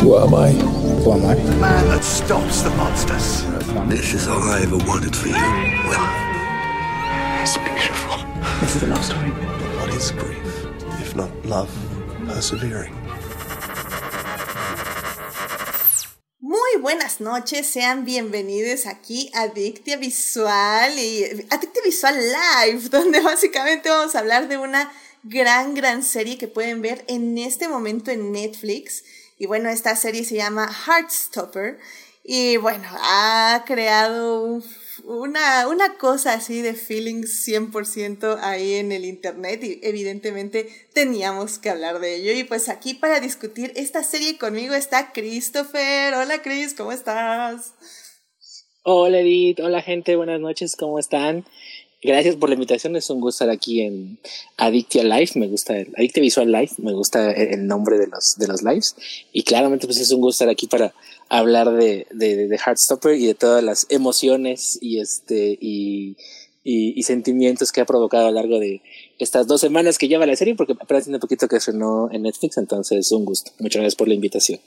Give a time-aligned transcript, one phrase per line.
[0.00, 0.50] Who am I?
[0.52, 1.34] Who am I?
[1.34, 3.44] The man that stops the monsters.
[3.88, 5.34] This is all I ever wanted for you.
[5.88, 6.06] Well,
[7.42, 8.18] It's beautiful.
[8.60, 9.30] This is a love story.
[9.76, 10.66] what is grief
[11.00, 11.70] if not love
[12.26, 12.94] persevering?
[16.40, 23.88] Muy buenas noches, sean bienvenidos aquí a Adictia Visual y Adictia Visual Live, donde básicamente
[23.90, 24.90] vamos a hablar de una
[25.24, 29.04] gran, gran serie que pueden ver en este momento en Netflix.
[29.40, 31.78] Y bueno, esta serie se llama Heartstopper
[32.22, 34.62] y bueno, ha creado un
[35.04, 41.70] una, una cosa así de feelings 100% ahí en el internet y evidentemente teníamos que
[41.70, 42.32] hablar de ello.
[42.32, 46.14] Y pues aquí para discutir esta serie conmigo está Christopher.
[46.14, 47.74] Hola Chris, ¿cómo estás?
[48.82, 51.44] Hola Edith, hola gente, buenas noches, ¿cómo están?
[52.02, 54.18] Gracias por la invitación, es un gusto estar aquí en
[54.56, 58.62] Adictia Live, me gusta el Visual Live, me gusta el nombre de los, de los
[58.62, 58.96] lives
[59.32, 60.94] y claramente pues es un gusto estar aquí para
[61.28, 66.16] hablar de, de, de Heartstopper y de todas las emociones y este y,
[66.64, 68.80] y, sentimientos que ha provocado a lo largo de
[69.18, 72.22] estas dos semanas que lleva la serie, porque apenas tiene un poquito que estrenó en
[72.22, 73.52] Netflix, entonces un gusto.
[73.58, 74.60] Muchas gracias por la invitación.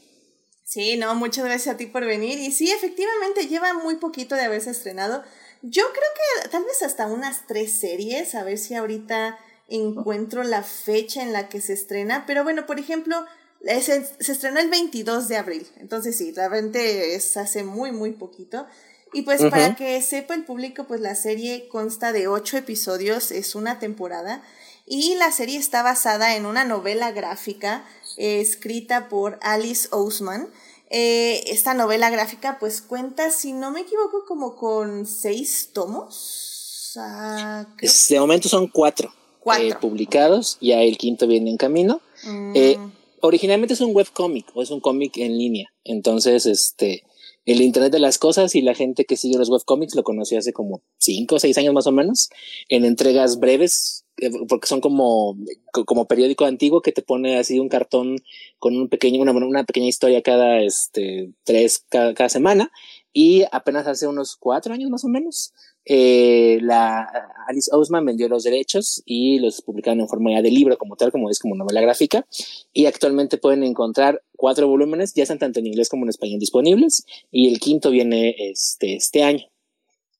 [0.63, 2.39] Sí, no, muchas gracias a ti por venir.
[2.39, 5.23] Y sí, efectivamente lleva muy poquito de haberse estrenado.
[5.63, 6.09] Yo creo
[6.43, 9.39] que tal vez hasta unas tres series, a ver si ahorita
[9.69, 12.25] encuentro la fecha en la que se estrena.
[12.27, 13.25] Pero bueno, por ejemplo,
[13.65, 18.67] se, se estrenó el 22 de abril, entonces sí, realmente es hace muy, muy poquito.
[19.13, 19.51] Y pues uh -huh.
[19.51, 24.43] para que sepa el público, pues la serie consta de ocho episodios, es una temporada,
[24.85, 27.85] y la serie está basada en una novela gráfica
[28.17, 30.49] eh, escrita por Alice Ousman.
[30.89, 36.93] Eh, esta novela gráfica pues cuenta, si no me equivoco, como con seis tomos.
[36.95, 39.65] Uh, de momento son cuatro, cuatro.
[39.65, 42.01] Eh, publicados, ya el quinto viene en camino.
[42.23, 42.91] Mm
[43.23, 45.73] originalmente es un webcómic o es un cómic en línea.
[45.85, 47.03] Entonces, este,
[47.45, 50.51] el Internet de las cosas y la gente que sigue los webcómics lo conoció hace
[50.51, 52.29] como cinco o seis años más o menos,
[52.67, 54.02] en entregas breves, eh,
[54.47, 55.37] porque son como,
[55.85, 58.17] como periódico antiguo que te pone así un cartón
[58.59, 62.71] con un pequeño, una, una pequeña historia cada, este, tres, cada, cada semana.
[63.11, 65.53] Y apenas hace unos cuatro años más o menos,
[65.85, 67.07] eh, la
[67.47, 71.11] Alice Ousman vendió los derechos y los publicaron en forma ya de libro como tal,
[71.11, 72.25] como es como novela gráfica.
[72.71, 77.05] Y actualmente pueden encontrar cuatro volúmenes, ya están tanto en inglés como en español disponibles.
[77.31, 79.45] Y el quinto viene este, este año.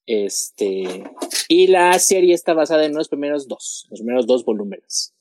[0.06, 1.04] Este,
[1.48, 5.14] y la serie está basada en los primeros dos, los primeros dos volúmenes.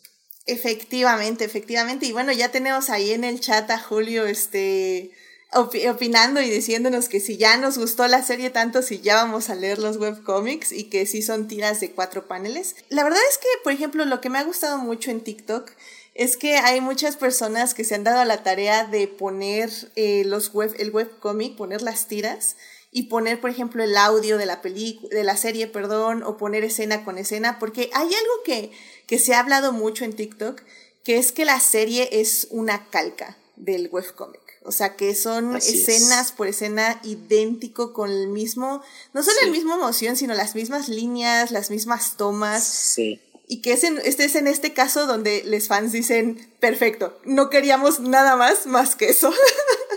[0.46, 2.06] Efectivamente, efectivamente.
[2.06, 5.12] Y bueno, ya tenemos ahí en el chat a Julio, este,
[5.52, 9.54] opinando y diciéndonos que si ya nos gustó la serie tanto, si ya vamos a
[9.54, 12.74] leer los webcomics y que sí son tiras de cuatro paneles.
[12.88, 15.70] La verdad es que, por ejemplo, lo que me ha gustado mucho en TikTok
[16.14, 20.24] es que hay muchas personas que se han dado a la tarea de poner eh,
[20.26, 22.56] los web, el webcomic, poner las tiras
[22.94, 26.62] y poner, por ejemplo, el audio de la película, de la serie, perdón, o poner
[26.62, 28.70] escena con escena, porque hay algo que,
[29.06, 30.60] que se ha hablado mucho en TikTok,
[31.02, 34.40] que es que la serie es una calca del webcomic.
[34.64, 36.32] O sea, que son Así escenas es.
[36.32, 38.82] por escena idéntico con el mismo,
[39.14, 39.46] no solo sí.
[39.46, 42.62] el mismo emoción, sino las mismas líneas, las mismas tomas.
[42.62, 43.20] Sí.
[43.48, 47.50] Y que es en, este es en este caso donde los fans dicen, perfecto, no
[47.50, 49.32] queríamos nada más más que eso.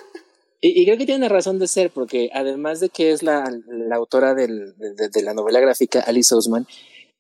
[0.67, 4.33] Y, creo que tiene razón de ser, porque además de que es la, la autora
[4.33, 6.65] de, de, la novela gráfica, Alice Ousman,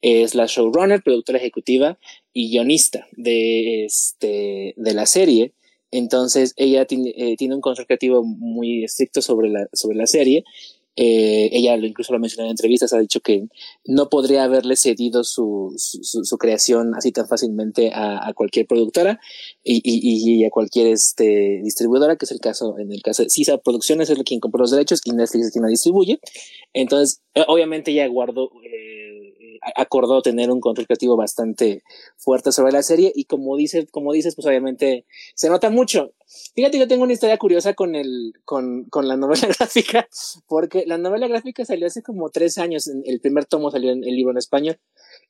[0.01, 1.99] es la showrunner, productora ejecutiva
[2.33, 5.53] y guionista de, este, de la serie.
[5.91, 10.43] Entonces ella tiene, eh, tiene un control creativo muy estricto sobre la, sobre la serie.
[10.97, 13.47] Eh, ella incluso lo mencionó en entrevistas, ha dicho que
[13.85, 19.19] no podría haberle cedido su, su, creación así tan fácilmente a, cualquier productora
[19.63, 23.57] y, y, a cualquier este, distribuidora, que es el caso en el caso de Sisa
[23.57, 26.19] Producciones, es quien compró los derechos y Netflix es quien la distribuye.
[26.73, 29.24] Entonces, obviamente ella guardó, eh,
[29.75, 31.83] acordó tener un control creativo bastante
[32.17, 35.05] fuerte sobre la serie y como dices, como dices, pues obviamente
[35.35, 36.13] se nota mucho.
[36.55, 40.07] Fíjate que tengo una historia curiosa con el, con, con la novela gráfica,
[40.47, 44.15] porque la novela gráfica salió hace como tres años, el primer tomo salió en el
[44.15, 44.79] libro en español,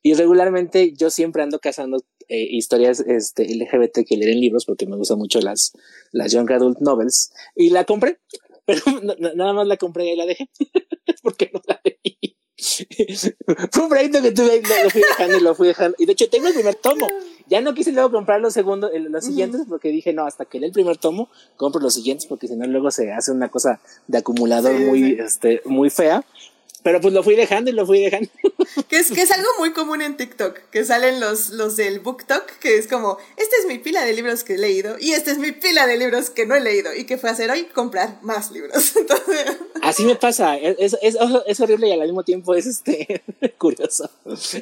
[0.02, 1.98] y regularmente yo siempre ando cazando
[2.28, 5.72] eh, historias este, LGBT que leen libros porque me gustan mucho las,
[6.12, 8.18] las Young Adult Novels, y la compré,
[8.64, 8.82] pero
[9.18, 10.48] nada más la compré y la dejé,
[11.22, 12.35] porque no la leí.
[13.70, 15.96] Fue un proyecto que tuve, lo, lo, fui dejando y lo fui dejando.
[15.98, 17.06] Y de hecho tengo el primer tomo.
[17.48, 20.66] Ya no quise luego comprar los segundos, los siguientes, porque dije, no, hasta que lee
[20.66, 24.18] el primer tomo, compro los siguientes, porque si no luego se hace una cosa de
[24.18, 25.16] acumulador sí, muy, sí.
[25.20, 26.24] este, muy fea.
[26.82, 28.30] Pero pues lo fui dejando y lo fui dejando.
[28.88, 32.46] que, es, que es algo muy común en TikTok, que salen los, los del BookTok,
[32.60, 35.38] que es como, esta es mi pila de libros que he leído y esta es
[35.38, 38.18] mi pila de libros que no he leído y que fue a hacer hoy comprar
[38.22, 38.92] más libros.
[39.82, 41.16] Así me pasa, es, es,
[41.46, 43.22] es, horrible y al mismo tiempo es este
[43.58, 44.10] curioso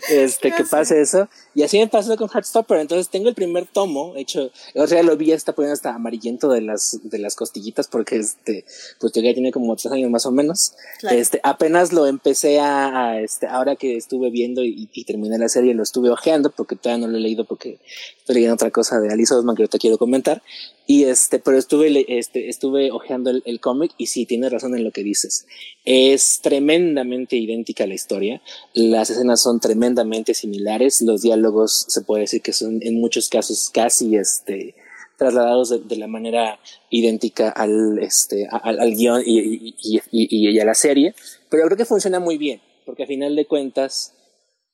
[0.08, 1.28] este, que pase eso.
[1.54, 5.16] Y así me pasó con Heartstopper, entonces tengo el primer tomo, hecho, o sea, lo
[5.16, 8.64] vi, está poniendo hasta amarillento de las, de las costillitas porque este,
[8.98, 10.74] pues ya tiene como tres años más o menos.
[11.10, 15.82] Este, apenas lo empecé a, este, ahora que estuve viendo y, terminé la serie, lo
[15.82, 17.78] estuve ojeando porque todavía no lo he leído porque
[18.18, 20.42] estoy leyendo otra cosa de Alice Osman que te quiero comentar.
[20.86, 24.84] Y este, pero estuve, este, estuve ojeando el, el cómic y sí, tienes razón en
[24.84, 25.46] lo que dices.
[25.84, 28.42] Es tremendamente idénca la historia.
[28.74, 31.00] Las escenas son tremendamente similares.
[31.02, 34.74] Los diálogos se puede decir que son en muchos casos casi, este,
[35.16, 36.58] trasladados de, la manera
[36.90, 41.14] idéntica al, este, al, al guion y, y, y, a la serie,
[41.48, 44.14] pero creo que funciona muy bien, porque a final de cuentas,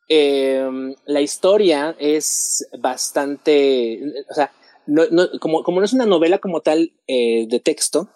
[0.08, 0.68] eh,
[1.06, 4.52] la historia es bastante, o sea,
[4.86, 8.08] no, no, como, como no es una novela como tal eh, de texto,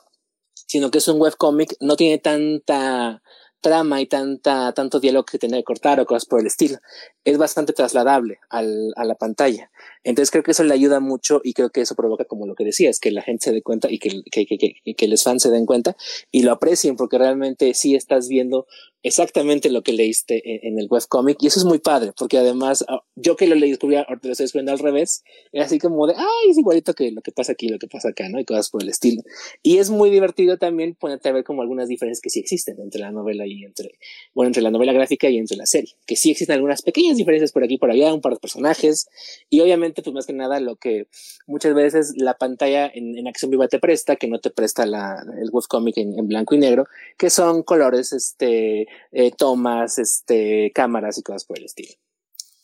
[0.67, 3.23] sino que es un webcomic, no tiene tanta
[3.65, 6.77] trama y tanta, tanto diálogo que tiene que cortar o cosas por el estilo.
[7.25, 9.71] Es bastante trasladable al, a la pantalla.
[10.03, 12.65] Entonces creo que eso le ayuda mucho y creo que eso provoca, como lo que
[12.65, 15.43] decías, que la gente se dé cuenta y que, que, que, que, que los fans
[15.43, 15.97] se den cuenta
[16.31, 18.67] y lo aprecien porque realmente sí estás viendo
[19.05, 23.05] exactamente lo que leíste en, el webcomic y eso es muy padre porque además ah,
[23.15, 25.23] yo que lo leí descubrí ahorita lo estoy escribiendo al revés
[25.53, 28.09] es así como de ay es igualito que lo que pasa aquí lo que pasa
[28.09, 29.23] acá no y cosas por el estilo.
[29.63, 33.03] Y es muy divertido también ponerte a ver como algunas diferencias que sí existen entre
[33.03, 33.99] la novela y entre
[34.33, 37.53] bueno entre la novela gráfica y entre la serie que sí existen algunas pequeñas diferencias
[37.53, 39.07] por aquí por allá un par de personajes
[39.51, 41.09] y obviamente pues más que nada lo que
[41.47, 45.23] muchas veces la pantalla en, en acción viva te presta que no te presta la,
[45.39, 46.87] el webcomic en, en blanco y negro
[47.19, 52.04] que son colores este eh, tomas, este, cámaras y cosas por el estilo.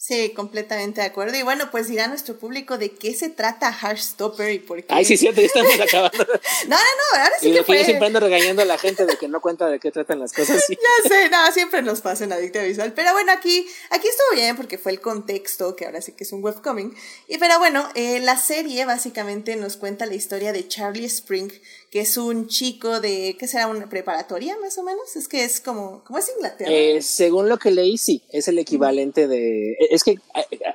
[0.03, 1.37] Sí, completamente de acuerdo.
[1.37, 4.87] Y bueno, pues dirá nuestro público de qué se trata Heartstopper y por qué.
[4.89, 6.25] Ay, sí, cierto, ya estamos acabando.
[6.25, 7.81] no, no, no, ahora sí y que fue.
[7.81, 10.33] Yo siempre ando regañando a la gente de que no cuenta de qué tratan las
[10.33, 10.65] cosas.
[10.71, 12.95] ya sé, no, siempre nos pasa en Adicta Visual.
[12.95, 16.33] Pero bueno, aquí, aquí estuvo bien porque fue el contexto, que ahora sí que es
[16.33, 16.97] un webcomic.
[17.29, 21.53] Y pero bueno, eh, la serie básicamente nos cuenta la historia de Charlie Spring,
[21.91, 23.67] que es un chico de, ¿qué será?
[23.67, 25.15] ¿Una preparatoria más o menos?
[25.17, 26.71] Es que es como, ¿cómo es Inglaterra?
[26.73, 30.21] Eh, según lo que leí, sí, es el equivalente de, es que,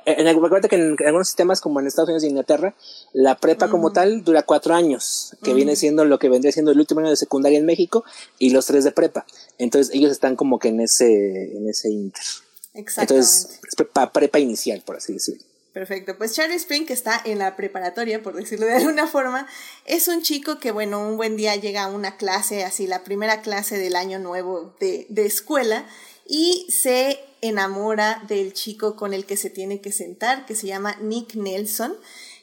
[0.04, 2.74] en, recuerda que en, algunos sistemas como en Estados Unidos y Inglaterra,
[3.14, 6.78] la prepa como tal dura cuatro años, que viene siendo lo que vendría siendo el
[6.78, 8.04] último año de secundaria en México
[8.38, 9.24] y los tres de prepa.
[9.56, 12.22] Entonces ellos están como que en ese, en ese inter.
[12.74, 15.42] Entonces, es prepa, prepa inicial, por así decirlo.
[15.72, 19.46] Perfecto, pues Charlie Spring, que está en la preparatoria, por decirlo de alguna forma,
[19.86, 23.40] es un chico que, bueno, un buen día llega a una clase, así la primera
[23.40, 25.86] clase del año nuevo de, de escuela,
[26.26, 30.96] y se enamora del chico con el que se tiene que sentar, que se llama
[31.00, 31.96] Nick Nelson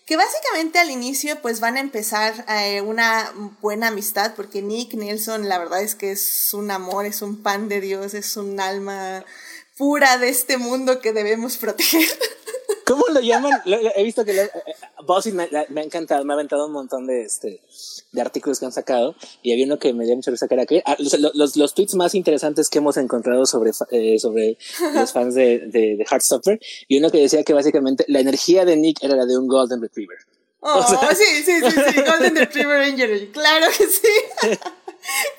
[0.06, 5.48] que básicamente al inicio pues van a empezar eh, una buena amistad porque Nick Nelson
[5.48, 9.24] la verdad es que es un amor, es un pan de Dios, es un alma
[9.78, 12.08] pura de este mundo que debemos proteger.
[12.86, 13.52] ¿Cómo lo llaman?
[13.66, 14.50] he visto que
[15.06, 17.62] Bossy me, me, ha encantado, me ha aventado un montón de, este,
[18.12, 20.66] de artículos que han sacado y había uno que me dio mucha risa que era
[20.66, 24.58] que ah, los, los, los, tweets más interesantes que hemos encontrado sobre, eh, sobre
[24.94, 28.76] los fans de, de, de Heartstopper y uno que decía que básicamente la energía de
[28.76, 30.18] Nick era la de un Golden Retriever.
[30.66, 34.58] Oh, sí, sí, sí, sí, Golden Retriever Angel, claro que sí.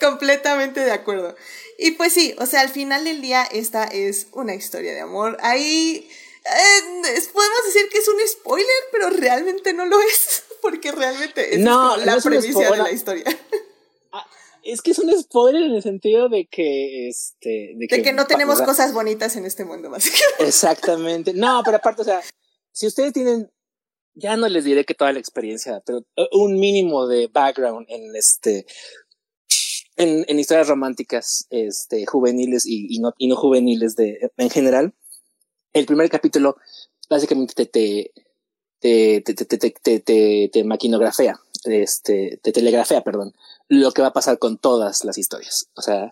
[0.00, 1.34] Completamente de acuerdo.
[1.78, 5.38] Y pues sí, o sea, al final del día esta es una historia de amor.
[5.40, 6.08] Ahí
[6.44, 11.60] eh, podemos decir que es un spoiler, pero realmente no lo es, porque realmente es
[11.60, 13.24] no, la premisa de la historia.
[14.12, 14.26] Ah,
[14.62, 18.60] es que es un spoiler en el sentido de que este de que, no tenemos
[18.62, 20.46] cosas bonitas en este mundo, básicamente.
[20.46, 21.32] Exactamente.
[21.32, 22.22] No, pero aparte, o sea,
[22.72, 23.50] si ustedes tienen
[24.14, 28.66] ya no les diré que toda la experiencia, pero un mínimo de background en este
[29.96, 34.94] en, en historias románticas este juveniles y, y, no, y no juveniles de en general
[35.74, 36.56] el primer capítulo
[37.10, 38.12] básicamente te,
[38.80, 39.34] te, te,
[40.00, 43.34] te, te, maquinografea, este, te telegrafea, perdón,
[43.68, 45.68] lo que va a pasar con todas las historias.
[45.74, 46.10] O sea,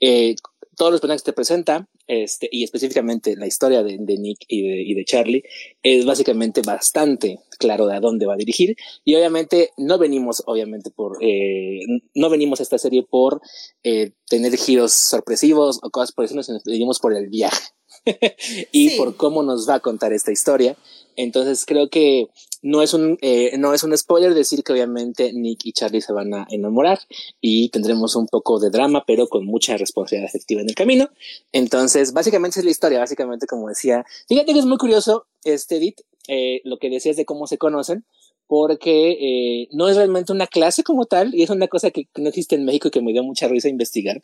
[0.00, 0.34] eh,
[0.76, 4.62] todos los personajes que te presenta, este, y específicamente la historia de, de Nick y
[4.62, 5.44] de, y de, Charlie,
[5.82, 8.76] es básicamente bastante claro de a dónde va a dirigir.
[9.04, 11.80] Y obviamente no venimos, obviamente, por, eh,
[12.14, 13.40] no venimos a esta serie por
[13.82, 17.64] eh, tener giros sorpresivos o cosas por eso, sino venimos por el viaje.
[18.72, 20.76] y por cómo nos va a contar esta historia.
[21.16, 22.28] Entonces creo que
[22.62, 26.12] no es un eh, no es un spoiler decir que obviamente Nick y Charlie se
[26.12, 26.98] van a enamorar
[27.40, 31.10] y tendremos un poco de drama pero con mucha responsabilidad efectiva en el camino.
[31.52, 34.04] Entonces Entonces, básicamente es la historia, básicamente como decía.
[34.28, 38.04] Fíjate que es muy curioso, este Edith, eh, lo que decías de cómo se conocen,
[38.48, 42.28] porque eh, no es realmente una clase como tal, y es una cosa que no
[42.30, 44.22] existe en México y que me dio mucha risa investigar.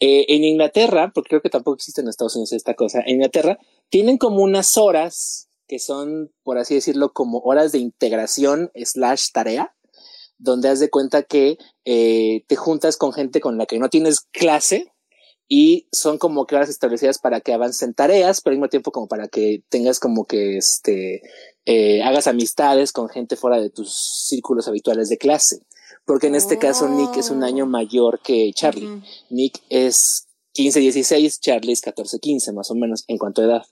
[0.00, 3.58] Eh, en Inglaterra, porque creo que tampoco existe en Estados Unidos esta cosa, en Inglaterra
[3.90, 9.74] tienen como unas horas que son, por así decirlo, como horas de integración slash tarea,
[10.38, 14.93] donde haz de cuenta que te juntas con gente con la que no tienes clase,
[15.56, 19.28] y son como clases establecidas para que avancen tareas, pero al mismo tiempo como para
[19.28, 21.22] que tengas como que este
[21.64, 25.60] eh, hagas amistades con gente fuera de tus círculos habituales de clase.
[26.04, 27.68] Porque en este caso Nick es un año oh.
[27.68, 29.00] mayor que Charlie.
[29.30, 33.62] Nick es 15, 16, Charlie es 14, 15 más o menos en cuanto a edad.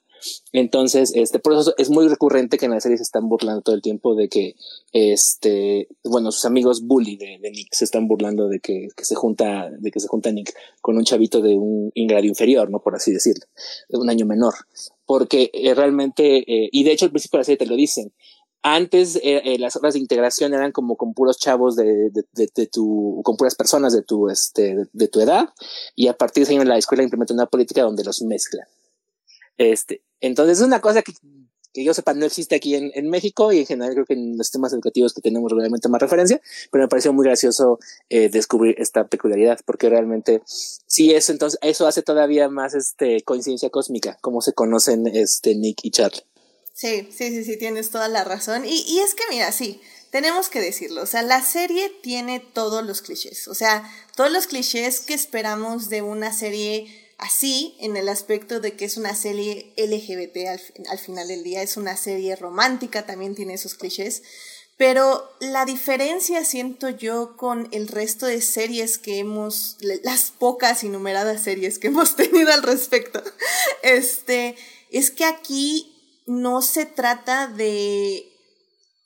[0.52, 3.74] Entonces, este, por eso es muy recurrente que en la serie se están burlando todo
[3.74, 4.54] el tiempo de que,
[4.92, 9.90] este, bueno, sus amigos bully de, Nick se están burlando de que, se junta, de
[9.90, 12.80] que se junta Nick con un chavito de un grado inferior, ¿no?
[12.80, 13.44] Por así decirlo,
[13.88, 14.54] de un año menor.
[15.06, 18.12] Porque eh, realmente, eh, y de hecho al principio de la serie te lo dicen,
[18.62, 23.36] antes eh, las horas de integración eran como con puros chavos de, de, tu, con
[23.36, 25.48] puras personas de tu, este, de, tu edad,
[25.96, 28.66] y a partir de ahí en la escuela implementan una política donde los mezclan.
[29.62, 31.12] Este, entonces es una cosa que,
[31.74, 34.72] yo sepa no existe aquí en, México y en general creo que en los temas
[34.72, 36.40] educativos que tenemos realmente más referencia,
[36.70, 37.78] pero me pareció muy gracioso
[38.10, 43.70] eh, descubrir esta peculiaridad porque realmente sí eso entonces eso hace todavía más este coincidencia
[43.70, 46.24] cósmica como se conocen este Nick y Charlie.
[46.74, 48.64] Sí, sí, sí, sí, tienes toda la razón.
[48.64, 53.00] Y es que mira, sí, tenemos que decirlo, o sea, la serie tiene todos los
[53.00, 58.58] clichés, o sea, todos los clichés que esperamos de una serie así en el aspecto
[58.60, 63.36] de que es una serie LGBT al, final del día, es una serie romántica, también
[63.36, 64.22] tiene esos clichés,
[64.76, 70.88] pero la diferencia siento yo con el resto de series que hemos, las pocas y
[70.88, 73.22] numeradas series que hemos tenido al respecto,
[73.82, 74.56] este,
[74.90, 78.28] es que aquí no se trata de...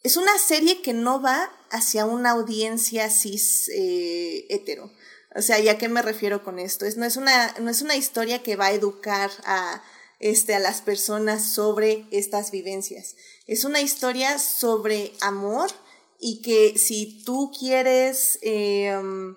[0.02, 4.90] Es una serie que no va hacia una audiencia cis eh, hetero.
[5.36, 6.86] O sea, ¿y a qué me refiero con esto?
[6.86, 9.82] Es, no, es una, no es una historia que va a educar a,
[10.18, 13.16] este, a las personas sobre estas vivencias.
[13.46, 15.70] Es una historia sobre amor
[16.18, 19.36] y que si tú quieres, em,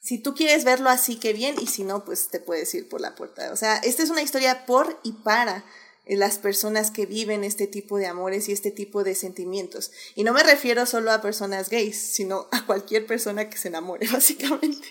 [0.00, 3.00] si tú quieres verlo así, que bien, y si no, pues te puedes ir por
[3.00, 3.52] la puerta.
[3.52, 5.64] O sea, esta es una historia por y para
[6.06, 9.92] las personas que viven este tipo de amores y este tipo de sentimientos.
[10.14, 14.08] Y no me refiero solo a personas gays, sino a cualquier persona que se enamore,
[14.12, 14.88] básicamente.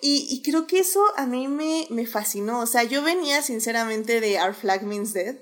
[0.00, 2.60] Y, y creo que eso a mí me, me, fascinó.
[2.60, 5.36] O sea, yo venía sinceramente de Our Flag Means Dead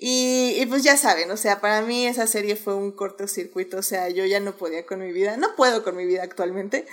[0.00, 4.08] y, pues ya saben, o sea, para mí esa serie fue un cortocircuito, o sea,
[4.08, 6.86] yo ya no podía con mi vida, no puedo con mi vida actualmente,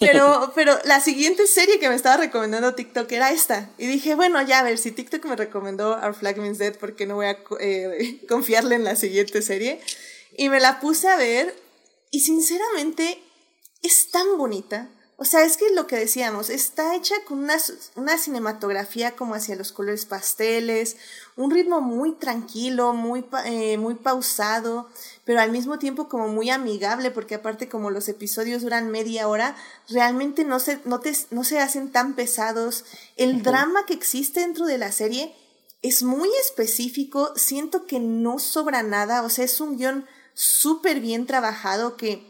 [0.00, 4.40] pero, pero la siguiente serie que me estaba recomendando TikTok era esta, y dije, bueno,
[4.40, 7.26] ya a ver, si TikTok me recomendó Our Flag Means Dead, ¿por qué no voy
[7.26, 9.78] a eh, confiarle en la siguiente serie?
[10.34, 11.54] Y me la puse a ver,
[12.10, 13.22] y sinceramente
[13.82, 17.56] es tan bonita, o sea, es que lo que decíamos, está hecha con una,
[17.94, 20.98] una, cinematografía como hacia los colores pasteles,
[21.36, 24.90] un ritmo muy tranquilo, muy, eh, muy pausado,
[25.24, 29.56] pero al mismo tiempo como muy amigable, porque aparte como los episodios duran media hora,
[29.88, 32.84] realmente no se, no no se hacen tan pesados.
[33.16, 35.34] El drama que existe dentro de la serie
[35.80, 41.24] es muy específico, siento que no sobra nada, o sea, es un guion súper bien
[41.24, 42.22] trabajado que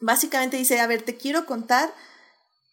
[0.00, 1.94] básicamente dice, a ver, te quiero contar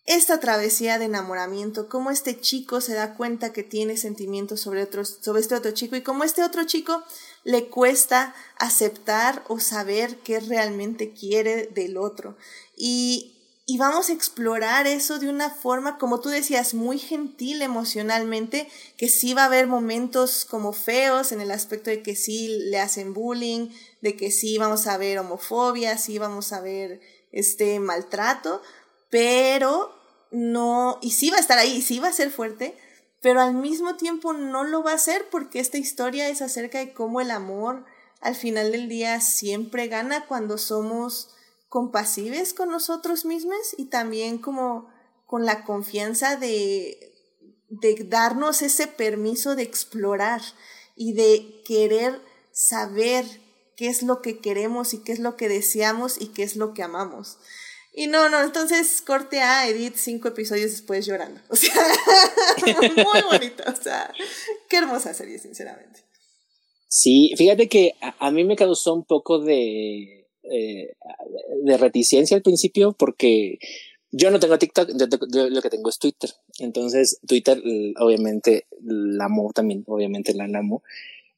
[0.05, 5.19] esta travesía de enamoramiento, cómo este chico se da cuenta que tiene sentimientos sobre, otros,
[5.21, 7.03] sobre este otro chico y cómo este otro chico
[7.45, 12.35] le cuesta aceptar o saber qué realmente quiere del otro.
[12.75, 13.33] Y,
[13.65, 18.67] y vamos a explorar eso de una forma, como tú decías, muy gentil emocionalmente,
[18.97, 22.77] que sí va a haber momentos como feos en el aspecto de que sí le
[22.77, 23.69] hacen bullying,
[24.01, 26.99] de que sí vamos a ver homofobia, sí vamos a ver
[27.31, 28.61] este maltrato,
[29.13, 29.93] pero
[30.31, 32.75] no, y sí va a estar ahí, y sí va a ser fuerte,
[33.21, 36.93] pero al mismo tiempo no lo va a ser porque esta historia es acerca de
[36.93, 37.85] cómo el amor
[38.21, 41.29] al final del día siempre gana cuando somos
[41.69, 44.89] compasivos con nosotros mismos y también como
[45.27, 47.13] con la confianza de,
[47.69, 50.41] de darnos ese permiso de explorar
[50.95, 52.19] y de querer
[52.51, 53.25] saber
[53.77, 56.73] qué es lo que queremos y qué es lo que deseamos y qué es lo
[56.73, 57.37] que amamos.
[57.95, 61.39] Y no, no, entonces corte a Edith cinco episodios después llorando.
[61.49, 61.73] O sea,
[62.65, 63.63] muy bonito.
[63.67, 64.11] O sea,
[64.67, 66.01] qué hermosa serie, sinceramente.
[66.87, 70.93] Sí, fíjate que a, mí me causó un poco de, eh,
[71.63, 73.59] de reticencia al principio porque
[74.11, 74.89] Yo no tengo TikTok,
[75.31, 76.31] yo, lo que tengo es Twitter.
[76.59, 77.61] Entonces, Twitter,
[77.99, 80.81] obviamente, la amo también, obviamente la amo.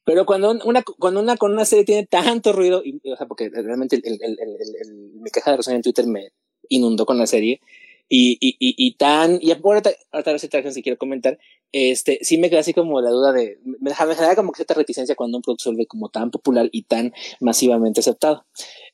[0.04, 4.00] Pero cuando una, cuando una, con una serie tiene tanto ruido, o sea, porque realmente
[4.02, 6.32] el, el, mi caja de razón en Twitter me
[6.68, 7.60] inundó con la serie,
[8.08, 11.38] y, y, y, y tan, y ahorita, ahorita vez si quiero comentar,
[11.72, 15.16] este, sí me queda así como la duda de, me, da como que cierta reticencia
[15.16, 18.46] cuando un producto se vuelve como tan popular y tan masivamente aceptado.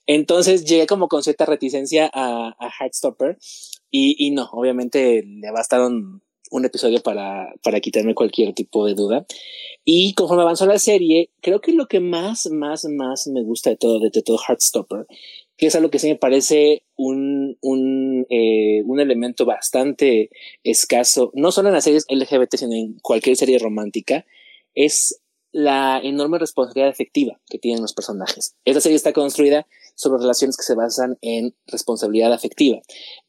[0.07, 3.39] Entonces llegué como con cierta reticencia a, a Heartstopper
[3.91, 9.27] y, y no, obviamente le bastaron un episodio para, para quitarme cualquier tipo de duda.
[9.85, 13.77] Y conforme avanzó la serie, creo que lo que más, más, más me gusta de
[13.77, 15.07] todo, de, todo Heartstopper,
[15.57, 20.31] que es algo que sí me parece un, un, eh, un elemento bastante
[20.63, 24.27] escaso, no solo en las series LGBT, sino en cualquier serie romántica,
[24.75, 25.22] es
[25.53, 28.57] la enorme responsabilidad afectiva que tienen los personajes.
[28.65, 32.81] Esta serie está construida sobre relaciones que se basan en responsabilidad afectiva.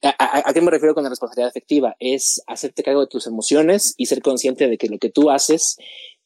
[0.01, 1.95] ¿A, qué me refiero con la responsabilidad afectiva?
[1.99, 5.75] Es hacerte cargo de tus emociones y ser consciente de que lo que tú haces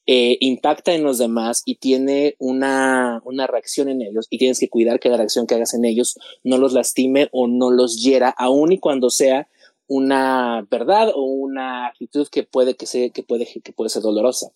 [0.05, 4.69] eh, impacta en los demás y tiene una, una reacción en ellos y tienes que
[4.69, 8.29] cuidar que la reacción que hagas en ellos no los lastime o no los hiera,
[8.29, 9.47] aun y cuando sea
[9.87, 14.51] una verdad o una actitud que puede que sea, que puede, que puede ser dolorosa.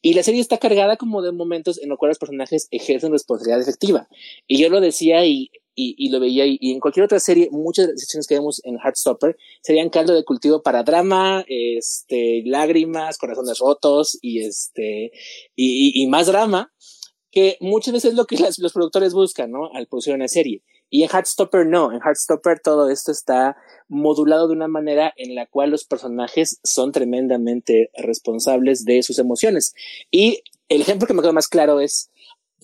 [0.00, 3.60] Y la serie está cargada como de momentos en los cuales los personajes ejercen responsabilidad
[3.60, 4.08] efectiva.
[4.46, 7.92] Y yo lo decía y, y, lo veía y, en cualquier otra serie, muchas de
[7.92, 13.58] las secciones que vemos en Heartstopper serían caldo de cultivo para drama, este, lágrimas, corazones
[13.58, 15.12] rotos y este,
[15.56, 16.72] y, más drama
[17.30, 19.70] que muchas veces es lo que los productores buscan, ¿no?
[19.72, 20.62] Al producir una serie.
[20.92, 23.56] Y en Heartstopper no, en Heartstopper todo esto está
[23.88, 29.72] modulado de una manera en la cual los personajes son tremendamente responsables de sus emociones.
[30.10, 32.10] Y el ejemplo que me quedó más claro es,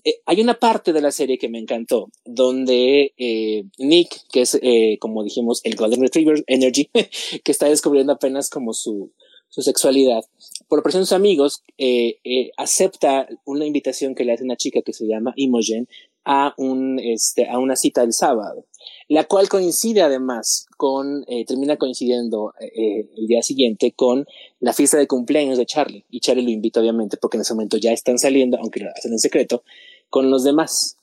[0.04, 4.58] eh, hay una parte de la serie que me encantó, donde eh, Nick, que es,
[4.60, 6.90] eh, como dijimos, el Golden Retriever Energy,
[7.42, 9.10] que está descubriendo apenas como su,
[9.48, 10.22] su sexualidad,
[10.68, 14.82] por presión de sus amigos, eh, eh, acepta una invitación que le hace una chica
[14.82, 15.88] que se llama Imogen
[16.24, 18.66] a, un, este, a una cita el sábado,
[19.08, 24.26] la cual coincide además con, eh, termina coincidiendo eh, el día siguiente con
[24.60, 26.04] la fiesta de cumpleaños de Charlie.
[26.10, 29.12] Y Charlie lo invita obviamente porque en ese momento ya están saliendo, aunque lo hacen
[29.12, 29.62] en secreto,
[30.10, 30.96] con los demás.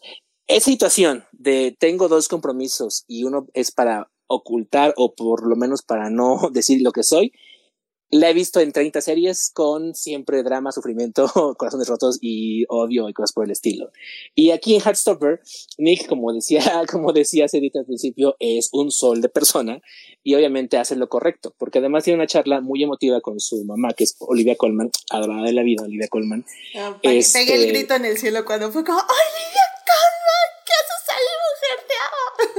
[0.47, 5.81] Esa situación de tengo dos compromisos y uno es para ocultar o por lo menos
[5.81, 7.33] para no decir lo que soy,
[8.15, 13.13] la he visto en 30 series con siempre drama, sufrimiento, corazones rotos y odio y
[13.13, 13.91] cosas por el estilo.
[14.33, 15.41] Y aquí en Heartstopper,
[15.77, 19.81] Nick, como decía, como decía Cedita al principio, es un sol de persona
[20.23, 23.93] y obviamente hace lo correcto, porque además tiene una charla muy emotiva con su mamá,
[23.93, 26.45] que es Olivia Colman, adorada de la vida, Olivia Colman.
[26.77, 27.39] Ah, para este...
[27.39, 31.29] que pegue el grito en el cielo cuando fue como, Olivia Colman, ¿qué haces ahí,
[31.43, 31.85] mujer?
[31.87, 32.54] Te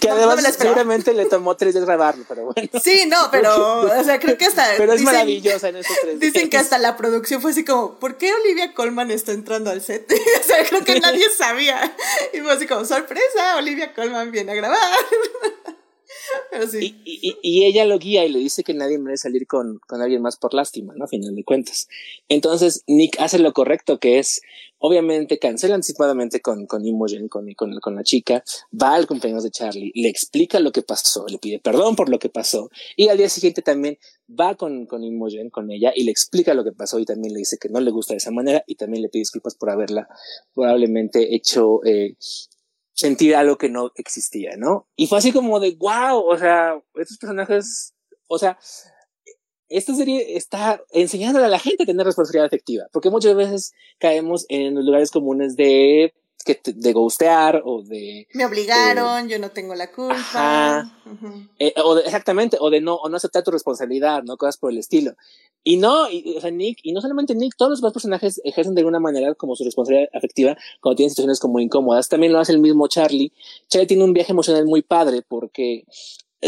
[0.00, 2.68] Que además seguramente le tomó tres días grabarlo, pero bueno.
[2.82, 4.66] Sí, no, pero, o sea, creo que hasta.
[4.76, 6.32] pero es maravillosa en esos tres días.
[6.32, 9.82] Dicen que hasta la producción fue así como, ¿por qué Olivia Colman está entrando al
[9.82, 10.10] set?
[10.40, 11.94] o sea, creo que nadie sabía.
[12.32, 14.78] Y fue así como, sorpresa, Olivia Colman viene a grabar.
[16.80, 20.36] y, ella lo guía y le dice que nadie merece salir con, con alguien más
[20.36, 21.04] por lástima, ¿no?
[21.04, 21.88] A final de cuentas.
[22.28, 24.40] Entonces, Nick hace lo correcto, que es,
[24.78, 28.42] obviamente, cancela anticipadamente con, con Imogen, con, con, con la chica,
[28.80, 32.18] va al cumpleaños de Charlie, le explica lo que pasó, le pide perdón por lo
[32.18, 36.10] que pasó, y al día siguiente también va con, con Imogen, con ella, y le
[36.10, 38.64] explica lo que pasó, y también le dice que no le gusta de esa manera,
[38.66, 40.08] y también le pide disculpas por haberla
[40.54, 42.16] probablemente hecho eh,
[43.00, 44.88] sentir algo que no existía, ¿no?
[44.96, 47.94] Y fue así como de, wow, o sea, estos personajes,
[48.28, 48.58] o sea,
[49.68, 54.44] esta serie está enseñándole a la gente a tener responsabilidad afectiva, porque muchas veces caemos
[54.48, 56.12] en los lugares comunes de
[56.44, 60.90] que de gustear o de me obligaron, yo no tengo la culpa.
[61.58, 64.36] Eh, o exactamente, o de no, o no aceptar tu responsabilidad, ¿no?
[64.36, 65.14] Cosas por el estilo.
[65.62, 68.74] Y no, y, o sea, Nick, y no solamente Nick, todos los demás personajes ejercen
[68.74, 72.08] de alguna manera como su responsabilidad afectiva cuando tienen situaciones como incómodas.
[72.08, 73.32] También lo hace el mismo Charlie.
[73.68, 75.84] Charlie tiene un viaje emocional muy padre porque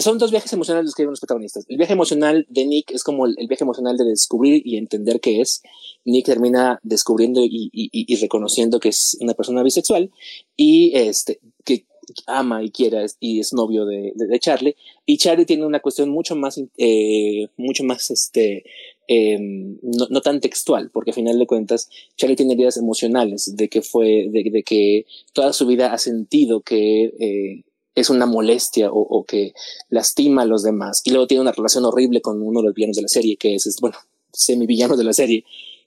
[0.01, 1.65] son dos viajes emocionales los que viven los protagonistas.
[1.69, 5.41] El viaje emocional de Nick es como el, viaje emocional de descubrir y entender qué
[5.41, 5.63] es.
[6.05, 10.11] Nick termina descubriendo y, y, y, reconociendo que es una persona bisexual
[10.57, 11.87] y este, que
[12.27, 14.77] ama y quiera y es novio de, de, Charlie.
[15.07, 18.65] Y Charlie tiene una cuestión mucho más, eh, mucho más, este,
[19.09, 23.69] eh, no, no, tan textual, porque a final de cuentas Charlie tiene heridas emocionales de
[23.69, 28.89] que fue, de, de que toda su vida ha sentido que eh, es una molestia
[28.91, 29.53] o, que
[29.89, 31.03] lastima a los demás.
[31.05, 33.55] Y luego tiene una relación horrible con uno de los villanos de la serie, que
[33.55, 33.97] es, bueno,
[34.33, 35.45] semi villano de la serie,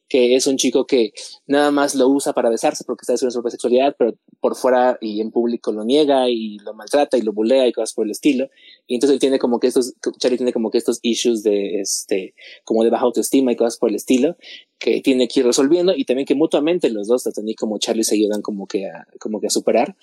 [0.08, 1.14] que es un chico que
[1.48, 5.00] nada más lo usa para besarse porque está descubriendo su propia sexualidad, pero por fuera
[5.02, 8.12] y en público lo niega y lo maltrata y lo bulea y cosas por el
[8.12, 8.50] estilo.
[8.86, 12.36] Y entonces él tiene como que estos, Charlie tiene como que estos issues de, este,
[12.64, 14.38] como de baja autoestima y cosas por el estilo
[14.78, 18.16] que tiene que ir resolviendo y también que mutuamente los dos, tanto como Charlie, se
[18.16, 19.96] ayudan como que a, como que a superar.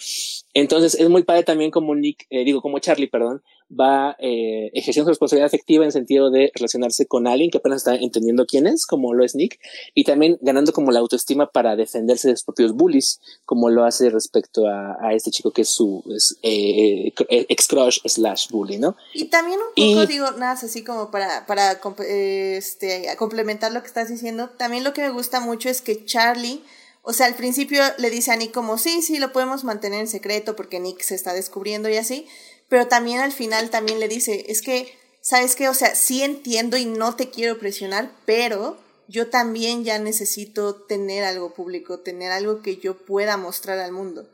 [0.55, 5.07] Entonces es muy padre también como Nick, eh, digo, como Charlie, perdón, va eh, ejerciendo
[5.07, 8.87] su responsabilidad afectiva en sentido de relacionarse con alguien que apenas está entendiendo quién es,
[8.87, 9.59] como lo es Nick,
[9.95, 14.11] y también ganando como la autoestima para defenderse de sus propios bullies, como lo hace
[14.11, 18.79] respecto a, a este chico que es su es, eh, eh ex crush slash bully,
[18.79, 18.97] ¿no?
[19.15, 24.09] Y también un poco, digo, nada, así como para, para este, complementar lo que estás
[24.09, 26.63] diciendo, también lo que me gusta mucho es que Charlie,
[27.03, 30.09] o sea, al principio le dice a Nick como, sí, sí, lo podemos mantener en
[30.09, 32.29] secreto porque Nick se está descubriendo y así,
[32.69, 35.69] pero también al final también le dice, es que, ¿sabes qué?
[35.69, 41.25] O sea, sí entiendo y no te quiero presionar, pero yo también ya necesito tener
[41.25, 44.31] algo público, tener algo que yo pueda mostrar al mundo.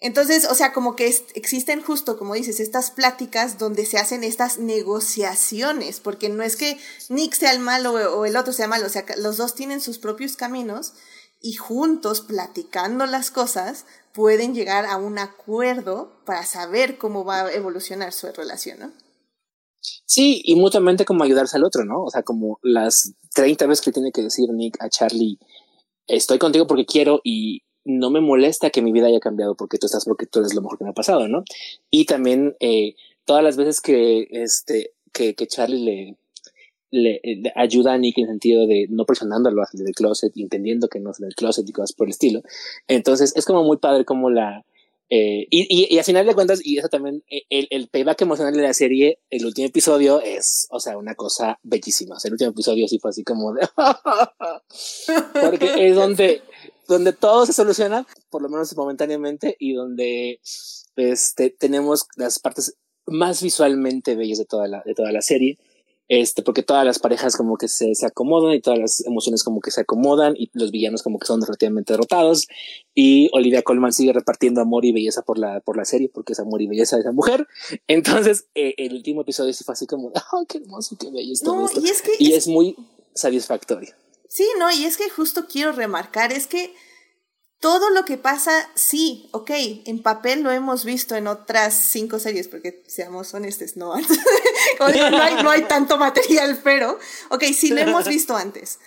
[0.00, 4.58] Entonces, o sea, como que existen justo, como dices, estas pláticas donde se hacen estas
[4.58, 8.90] negociaciones, porque no es que Nick sea el malo o el otro sea malo, o
[8.90, 10.94] sea, los dos tienen sus propios caminos
[11.40, 17.52] y juntos, platicando las cosas, pueden llegar a un acuerdo para saber cómo va a
[17.52, 18.92] evolucionar su relación, ¿no?
[20.04, 22.04] Sí, y mutuamente como ayudarse al otro, ¿no?
[22.04, 25.38] O sea, como las 30 veces que tiene que decir Nick a Charlie,
[26.06, 29.86] estoy contigo porque quiero y no me molesta que mi vida haya cambiado porque tú
[29.86, 31.44] estás porque tú eres lo mejor que me ha pasado, ¿no?
[31.90, 36.16] Y también eh, todas las veces que este que, que Charlie le,
[36.90, 37.20] le,
[37.54, 41.00] ayuda a Nick en el sentido de no presionándolo a salir del closet, entendiendo que
[41.00, 42.42] no es del closet y cosas por el estilo.
[42.88, 44.64] Entonces es como muy padre como la...
[45.12, 48.22] Eh, y, y, y, a final de cuentas, y eso también, eh, el, el payback
[48.22, 52.14] emocional de la serie, el último episodio es, o sea, una cosa bellísima.
[52.14, 53.68] O sea, el último episodio sí fue así como de...
[55.40, 56.42] Porque es donde,
[56.86, 60.40] donde todo se soluciona, por lo menos momentáneamente, y donde
[60.94, 62.76] este, tenemos las partes
[63.06, 65.58] más visualmente bellas de toda la, de toda la serie
[66.10, 69.60] este, porque todas las parejas como que se, se, acomodan y todas las emociones como
[69.60, 72.48] que se acomodan y los villanos como que son relativamente derrotados
[72.96, 76.40] y Olivia Colman sigue repartiendo amor y belleza por la, por la serie porque es
[76.40, 77.46] amor y belleza de esa mujer.
[77.86, 81.42] Entonces, eh, el último episodio sí fue así como, oh, qué hermoso, qué bello es
[81.42, 81.80] todo esto.
[81.80, 82.74] Y, es, que y es muy
[83.14, 83.94] satisfactorio.
[84.28, 86.74] Sí, no, y es que justo quiero remarcar, es que
[87.60, 89.50] todo lo que pasa, sí, ok,
[89.84, 93.94] en papel lo hemos visto en otras cinco series, porque seamos honestos, no,
[94.78, 98.78] no, hay, no hay tanto material, pero, ok, sí lo hemos visto antes.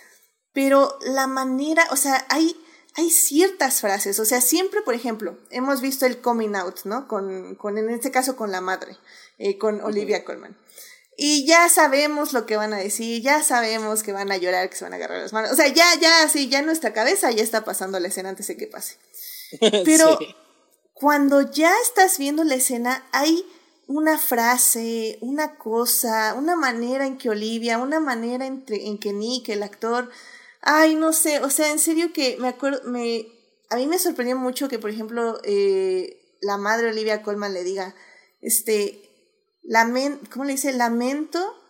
[0.52, 2.56] Pero la manera, o sea, hay,
[2.96, 7.06] hay ciertas frases, o sea, siempre, por ejemplo, hemos visto el coming out, ¿no?
[7.06, 8.98] Con, con en este caso, con la madre,
[9.38, 10.56] eh, con Olivia Colman.
[11.16, 14.76] Y ya sabemos lo que van a decir, ya sabemos que van a llorar, que
[14.76, 15.52] se van a agarrar las manos.
[15.52, 18.48] O sea, ya, ya, sí, ya en nuestra cabeza ya está pasando la escena antes
[18.48, 18.96] de que pase.
[19.84, 20.18] Pero
[20.92, 23.46] cuando ya estás viendo la escena, hay
[23.86, 29.50] una frase, una cosa, una manera en que Olivia, una manera en, en que Nick,
[29.50, 30.10] el actor,
[30.62, 33.26] ay, no sé, o sea, en serio que me acuerdo, me,
[33.70, 37.94] a mí me sorprendió mucho que, por ejemplo, eh, la madre Olivia Colman le diga,
[38.40, 39.13] este,
[40.32, 40.72] ¿cómo le dice?
[40.72, 41.60] Lamento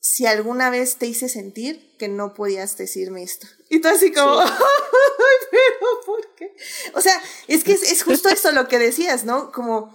[0.00, 3.46] si alguna vez te hice sentir que no podías decirme esto.
[3.70, 4.36] Y tú así como,
[5.50, 6.54] pero ¿por qué?
[6.94, 9.50] O sea, es que es, justo eso lo que decías, ¿no?
[9.50, 9.92] Como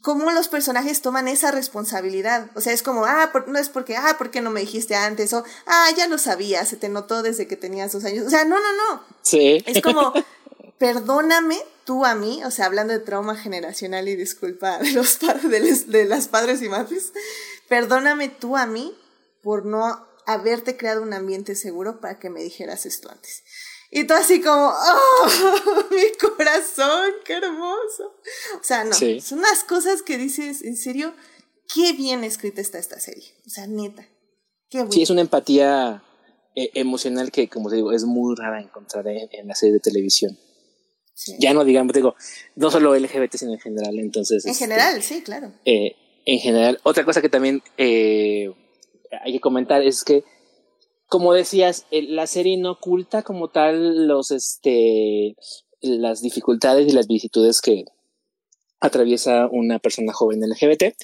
[0.00, 2.50] cómo los personajes toman esa responsabilidad.
[2.54, 5.32] O sea, es como, ah, no es porque, ah, ¿por qué no me dijiste antes?
[5.32, 8.26] O, ah, ya lo sabía, se te notó desde que tenías dos años.
[8.26, 9.02] O sea, no, no, no.
[9.22, 9.62] Sí.
[9.66, 10.12] Es como,
[10.84, 15.90] perdóname tú a mí, o sea, hablando de trauma generacional y disculpa de los padres,
[15.90, 17.14] de, las padres y madres,
[17.70, 18.94] perdóname tú a mí
[19.42, 23.44] por no haberte creado un ambiente seguro para que me dijeras esto antes.
[23.90, 25.84] Y tú así como, ¡oh!
[25.90, 28.20] Mi corazón, qué hermoso.
[28.60, 31.14] O sea, no, son unas cosas que dices, en serio,
[31.74, 33.32] qué bien escrita está esta serie.
[33.46, 34.06] O sea, neta.
[34.68, 34.92] Qué bueno.
[34.92, 36.04] Sí, es una empatía
[36.54, 40.38] eh, emocional que, como te digo, es muy rara encontrar en la serie de televisión.
[41.38, 42.16] Ya no digamos, digo,
[42.56, 43.98] no solo LGBT, sino en general.
[43.98, 44.44] Entonces.
[44.44, 45.52] En este, general, sí, claro.
[45.64, 46.80] Eh, en general.
[46.82, 48.52] Otra cosa que también eh,
[49.22, 50.24] hay que comentar es que,
[51.06, 55.36] como decías, la serie no oculta como tal los, este,
[55.80, 57.84] las dificultades y las vicisitudes que
[58.80, 60.94] atraviesa una persona joven LGBT,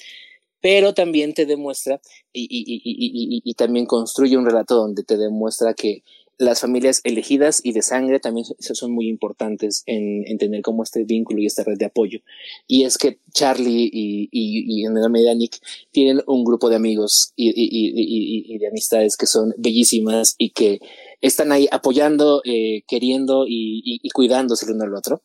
[0.59, 1.99] pero también te demuestra
[2.31, 6.03] y, y, y, y, también construye un relato donde te demuestra que
[6.41, 11.03] las familias elegidas y de sangre también son muy importantes en, en, tener como este
[11.03, 12.19] vínculo y esta red de apoyo.
[12.67, 15.59] Y es que Charlie y, y, y en menor medida Nick
[15.91, 20.79] tienen un grupo de amigos y, de amistades que son bellísimas y que
[21.21, 25.21] están ahí apoyando, eh, queriendo y, cuidándose el uno al otro.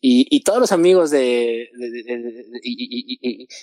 [0.00, 1.68] Y, todos los amigos de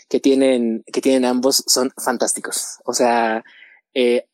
[0.07, 2.77] que tienen que tienen ambos son fantásticos.
[2.85, 3.43] O sea,
[3.93, 4.25] eh,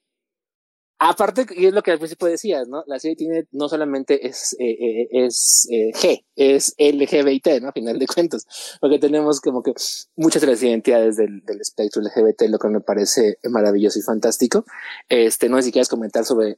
[1.00, 2.84] Aparte, y es lo que al principio decías, ¿no?
[2.88, 7.70] La serie tiene, no solamente es, eh, eh, es eh, G, es LGBT, ¿no?
[7.70, 8.46] A final de cuentas,
[8.82, 9.74] porque tenemos como que
[10.16, 14.66] muchas de las identidades del, espectro LGBT, lo que me parece maravilloso y fantástico.
[15.08, 16.58] Este, no sé si quieres comentar sobre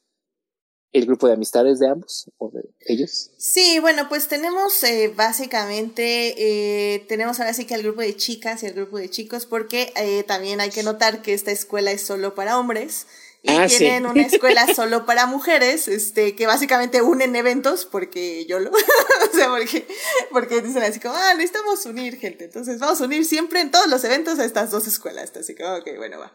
[0.91, 3.31] el grupo de amistades de ambos o de ellos.
[3.37, 8.63] Sí, bueno, pues tenemos eh, básicamente, eh, tenemos ahora sí que el grupo de chicas
[8.63, 12.01] y el grupo de chicos, porque eh, también hay que notar que esta escuela es
[12.01, 13.05] solo para hombres
[13.41, 14.09] y ah, tienen sí.
[14.09, 19.47] una escuela solo para mujeres, este, que básicamente unen eventos, porque yo lo, o sea,
[19.47, 19.87] porque,
[20.31, 23.87] porque dicen así como, ah, necesitamos unir gente, entonces vamos a unir siempre en todos
[23.87, 26.33] los eventos a estas dos escuelas, así que, ok, bueno, va.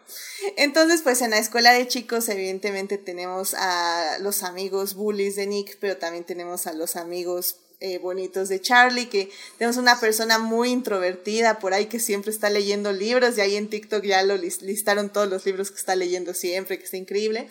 [0.56, 5.76] Entonces, pues en la escuela de chicos, evidentemente tenemos a los amigos bullies de Nick,
[5.80, 10.70] pero también tenemos a los amigos eh, bonitos de Charlie, que tenemos una persona muy
[10.70, 15.12] introvertida por ahí que siempre está leyendo libros y ahí en TikTok ya lo listaron
[15.12, 17.48] todos los libros que está leyendo siempre, que está increíble.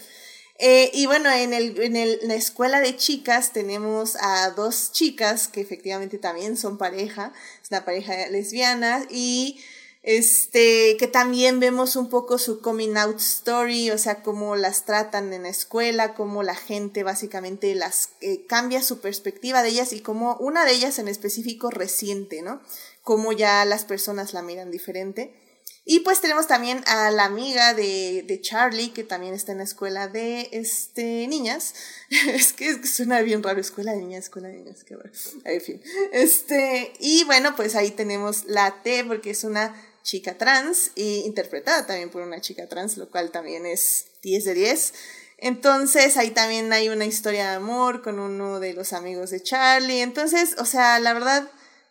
[0.59, 4.91] Eh, y bueno, en, el, en, el, en la escuela de chicas tenemos a dos
[4.91, 9.59] chicas que efectivamente también son pareja, es una pareja lesbiana y
[10.03, 15.31] este, que también vemos un poco su coming out story, o sea, cómo las tratan
[15.31, 20.01] en la escuela, cómo la gente básicamente las eh, cambia su perspectiva de ellas y
[20.01, 22.61] cómo una de ellas en específico resiente, ¿no?
[23.01, 25.39] Cómo ya las personas la miran diferente.
[25.85, 29.65] Y pues tenemos también a la amiga de, de Charlie, que también está en la
[29.65, 31.75] escuela de este, niñas.
[32.09, 35.11] es, que, es que suena bien raro, escuela de niñas, escuela de niñas, qué bueno.
[35.45, 35.81] En fin.
[36.11, 41.87] Este, y bueno, pues ahí tenemos la T, porque es una chica trans y interpretada
[41.87, 44.93] también por una chica trans, lo cual también es 10 de 10.
[45.37, 50.01] Entonces ahí también hay una historia de amor con uno de los amigos de Charlie.
[50.01, 51.49] Entonces, o sea, la verdad,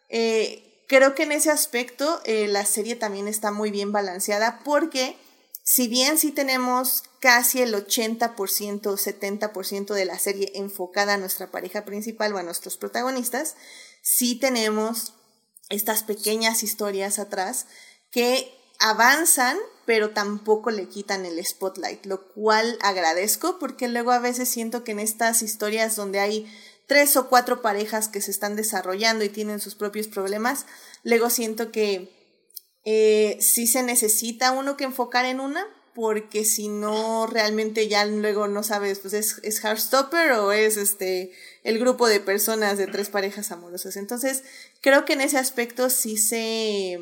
[0.08, 5.16] eh, creo que en ese aspecto eh, la serie también está muy bien balanceada porque
[5.64, 11.50] si bien sí tenemos casi el 80% o 70% de la serie enfocada a nuestra
[11.50, 13.54] pareja principal o a nuestros protagonistas,
[14.02, 15.14] sí tenemos
[15.68, 17.66] estas pequeñas historias atrás
[18.12, 24.48] que avanzan, pero tampoco le quitan el spotlight, lo cual agradezco porque luego a veces
[24.48, 26.46] siento que en estas historias donde hay
[26.86, 30.66] tres o cuatro parejas que se están desarrollando y tienen sus propios problemas,
[31.02, 32.12] luego siento que
[32.84, 38.48] eh, sí se necesita uno que enfocar en una, porque si no realmente ya luego
[38.48, 41.32] no sabes, pues es, es Heartstopper o es este
[41.64, 43.96] el grupo de personas de tres parejas amorosas.
[43.96, 44.42] Entonces,
[44.80, 46.98] creo que en ese aspecto sí se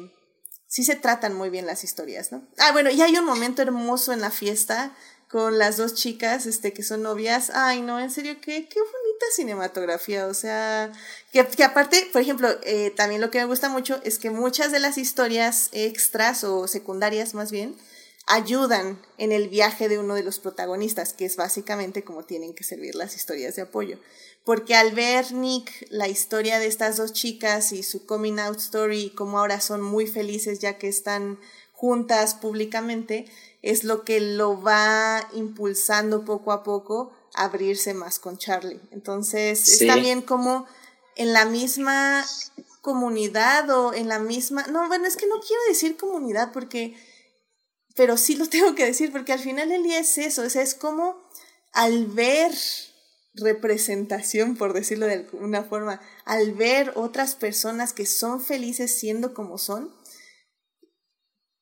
[0.70, 2.46] sí se tratan muy bien las historias, ¿no?
[2.56, 4.94] Ah, bueno, y hay un momento hermoso en la fiesta
[5.28, 7.50] con las dos chicas este, que son novias.
[7.52, 10.28] Ay, no, en serio, qué, qué bonita cinematografía.
[10.28, 10.92] O sea,
[11.32, 14.78] que, aparte, por ejemplo, eh, también lo que me gusta mucho es que muchas de
[14.78, 17.74] las historias extras o secundarias más bien,
[18.26, 22.62] ayudan en el viaje de uno de los protagonistas, que es básicamente como tienen que
[22.62, 23.98] servir las historias de apoyo
[24.44, 29.04] porque al ver Nick la historia de estas dos chicas y su coming out story
[29.04, 31.38] y cómo ahora son muy felices ya que están
[31.72, 33.26] juntas públicamente,
[33.62, 38.80] es lo que lo va impulsando poco a poco a abrirse más con Charlie.
[38.90, 39.84] Entonces, sí.
[39.84, 40.66] es también como
[41.16, 42.26] en la misma
[42.80, 46.96] comunidad o en la misma, no, bueno, es que no quiero decir comunidad porque,
[47.94, 50.62] pero sí lo tengo que decir porque al final el día es eso, o sea,
[50.62, 51.16] es como
[51.72, 52.52] al ver
[53.34, 59.58] representación, por decirlo de alguna forma, al ver otras personas que son felices siendo como
[59.58, 59.94] son,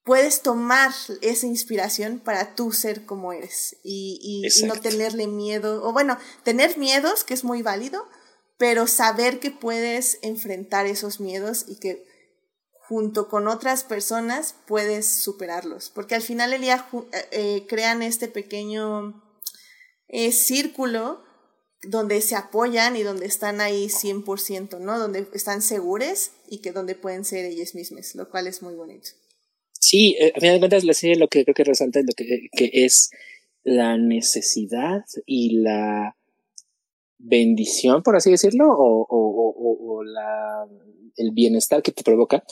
[0.04, 5.85] puedes tomar esa inspiración para tú ser como eres y, y, y, no tenerle miedo,
[5.85, 8.09] o bueno, tener miedos, que es muy válido,
[8.57, 12.07] pero saber que puedes enfrentar esos miedos y que
[12.88, 18.28] junto con otras personas puedes superarlos, porque al final el día eh, eh, crean este
[18.28, 19.22] pequeño
[20.09, 21.28] eh, círculo
[21.83, 24.99] donde se apoyan y donde están ahí 100%, ¿no?
[24.99, 29.11] Donde están seguros y que donde pueden ser ellas mismas, lo cual es muy bonito.
[29.73, 32.12] Sí, eh, a final de cuentas la serie lo que creo que resalta es lo
[32.14, 33.11] que, que es
[33.62, 36.17] la necesidad y la
[37.19, 40.67] bendición, por así decirlo, o, o, o, o la,
[41.17, 42.45] el bienestar que te provoca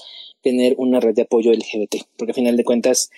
[0.43, 3.11] tener una red de apoyo LGBT, porque a final de cuentas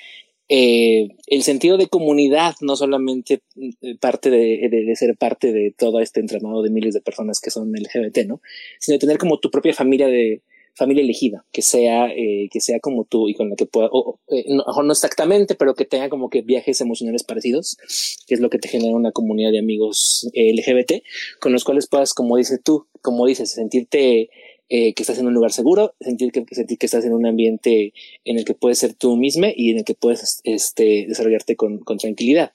[0.48, 5.74] eh, el sentido de comunidad, no solamente eh, parte de, de, de, ser parte de
[5.76, 8.40] todo este entramado de miles de personas que son LGBT, ¿no?
[8.78, 10.42] Sino tener como tu propia familia de
[10.78, 14.20] familia elegida, que sea, eh, que sea como tú y con la que pueda, o,
[14.28, 17.76] eh, no, no exactamente, pero que tenga como que viajes emocionales parecidos,
[18.26, 21.02] que es lo que te genera una comunidad de amigos eh, LGBT,
[21.40, 24.30] con los cuales puedas, como dices tú, como dices, sentirte
[24.70, 27.94] eh, que estás en un lugar seguro, sentir que, sentir que estás en un ambiente
[28.24, 31.78] en el que puedes ser tú misma y en el que puedes este, desarrollarte con,
[31.78, 32.52] con tranquilidad.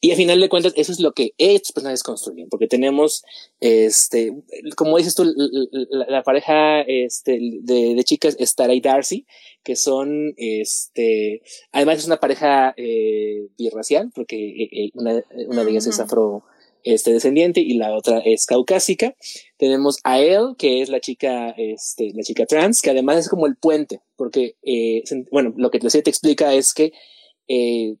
[0.00, 3.24] Y al final de cuentas, eso es lo que estos personajes construyen, porque tenemos,
[3.60, 4.32] este,
[4.76, 9.26] como dices tú, la, la pareja este, de, de, chicas, Stara y Darcy,
[9.62, 15.70] que son, este, además es una pareja eh, birracial, porque eh, eh una, una de
[15.70, 16.44] ellas es afro,
[16.84, 19.14] este descendiente y la otra es caucásica.
[19.56, 23.46] Tenemos a él, que es la chica, este, la chica trans, que además es como
[23.46, 26.92] el puente, porque, eh, bueno, lo que te explica es que
[27.48, 27.96] eh,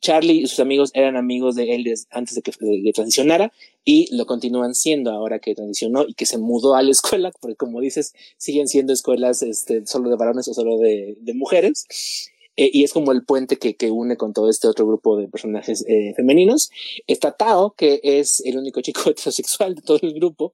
[0.00, 3.52] Charlie y sus amigos eran amigos de él antes de que de, transicionara
[3.84, 7.56] y lo continúan siendo ahora que transicionó y que se mudó a la escuela, porque
[7.56, 11.86] como dices, siguen siendo escuelas este, solo de varones o solo de mujeres.
[12.56, 15.28] Eh, y es como el puente que, que, une con todo este otro grupo de
[15.28, 16.70] personajes eh, femeninos.
[17.06, 20.52] Está Tao, que es el único chico heterosexual de todo el grupo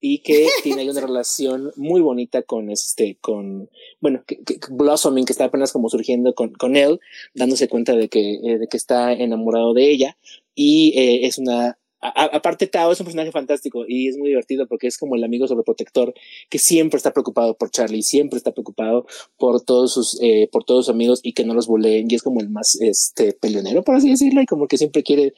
[0.00, 5.32] y que tiene una relación muy bonita con este, con, bueno, que, que, Blossoming, que
[5.32, 7.00] está apenas como surgiendo con, con él,
[7.34, 10.16] dándose cuenta de que, eh, de que está enamorado de ella
[10.54, 14.86] y eh, es una aparte Tao es un personaje fantástico y es muy divertido porque
[14.86, 16.14] es como el amigo sobreprotector
[16.50, 19.06] que siempre está preocupado por Charlie, siempre está preocupado
[19.38, 22.22] por todos sus, eh, por todos sus amigos y que no los buleen y es
[22.22, 25.34] como el más este peleonero por así decirlo y como que siempre quiere,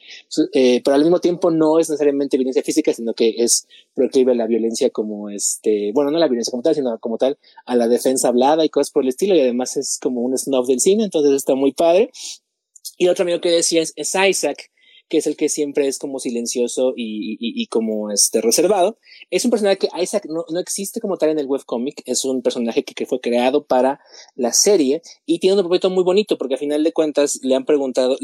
[0.53, 4.35] eh, pero al mismo tiempo no es necesariamente violencia física sino que es proclive a
[4.35, 7.87] la violencia como este, bueno no la violencia como tal sino como tal a la
[7.87, 11.03] defensa hablada y cosas por el estilo y además es como un snuff del cine
[11.03, 12.11] entonces está muy padre.
[12.97, 14.69] Y otro amigo que decía es Isaac
[15.09, 18.97] que es el que siempre es como silencioso y, como este reservado.
[19.29, 22.41] Es un personaje que Isaac no, no, existe como tal en el webcomic, es un
[22.41, 23.99] personaje que, fue creado para
[24.35, 27.65] la serie y tiene un propósito muy bonito porque al final de cuentas le han
[27.65, 28.17] preguntado,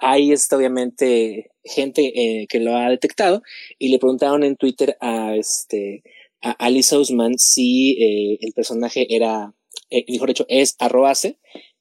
[0.00, 3.42] hay está obviamente gente eh, que lo ha detectado
[3.78, 6.02] y le preguntaron en Twitter a este
[6.42, 9.54] a Alice Ousman si eh, el personaje era,
[9.90, 11.38] eh, mejor dicho, es arroase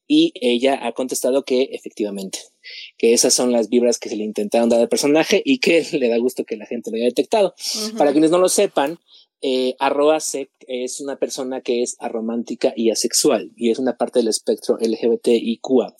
[0.07, 2.39] y ella ha contestado que efectivamente
[2.97, 6.09] que esas son las vibras que se le intentaron dar al personaje y que le
[6.09, 7.53] da gusto que la gente lo haya detectado.
[7.57, 7.97] Uh -huh.
[7.97, 8.99] Para quienes no lo sepan,
[9.41, 14.29] eh, Arroase es una persona que es aromántica y asexual y es una parte del
[14.29, 15.93] espectro LGBTIQA,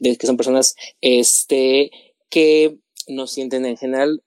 [0.00, 1.92] de que son personas este,
[2.28, 4.22] que no sienten en general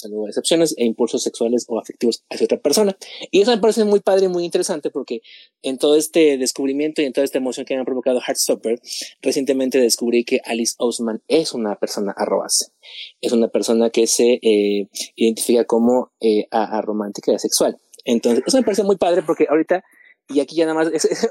[0.00, 2.96] salvo excepciones, e impulsos sexuales o afectivos hacia otra persona.
[3.30, 5.20] Y eso me parece muy padre y muy interesante porque
[5.62, 8.80] en todo este descubrimiento y en toda esta emoción que me ha provocado Heartstopper,
[9.22, 12.72] recientemente descubrí que Alice Ousman es una persona arrobase.
[13.20, 17.78] Es una persona que se eh, identifica como eh, aromántica y asexual.
[18.04, 19.84] Entonces, eso me parece muy padre porque ahorita
[20.32, 21.28] y aquí ya nada más es, es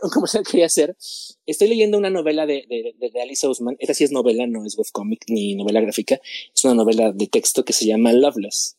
[0.49, 0.95] quería hacer.
[1.45, 3.75] Estoy leyendo una novela de, de, de, Alice Ousman.
[3.79, 6.19] Esta sí es novela, no es webcomic ni novela gráfica.
[6.53, 8.77] Es una novela de texto que se llama Loveless.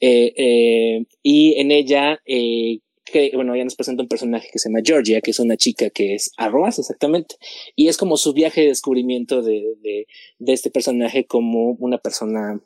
[0.00, 4.68] Eh, eh, y en ella, eh, que, bueno, ella nos presenta un personaje que se
[4.68, 7.36] llama Georgia, que es una chica que es arroz exactamente.
[7.76, 10.06] Y es como su viaje de descubrimiento de, de,
[10.38, 12.60] de este personaje como una persona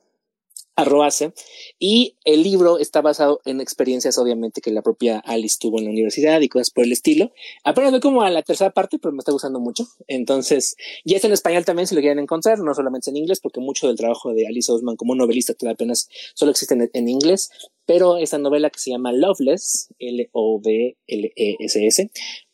[0.76, 1.32] Arroase.
[1.78, 5.90] Y el libro está basado en experiencias, obviamente, que la propia Alice tuvo en la
[5.90, 7.32] universidad y cosas por el estilo.
[7.64, 9.88] Apenas voy como a la tercera parte, pero me está gustando mucho.
[10.06, 13.60] Entonces, ya está en español también si lo quieren encontrar, no solamente en inglés, porque
[13.60, 17.50] mucho del trabajo de Alice Osman como novelista todavía apenas solo existe en, en inglés.
[17.86, 20.90] Pero esta novela que se llama Loveless, L-O-V-L-E-S-S,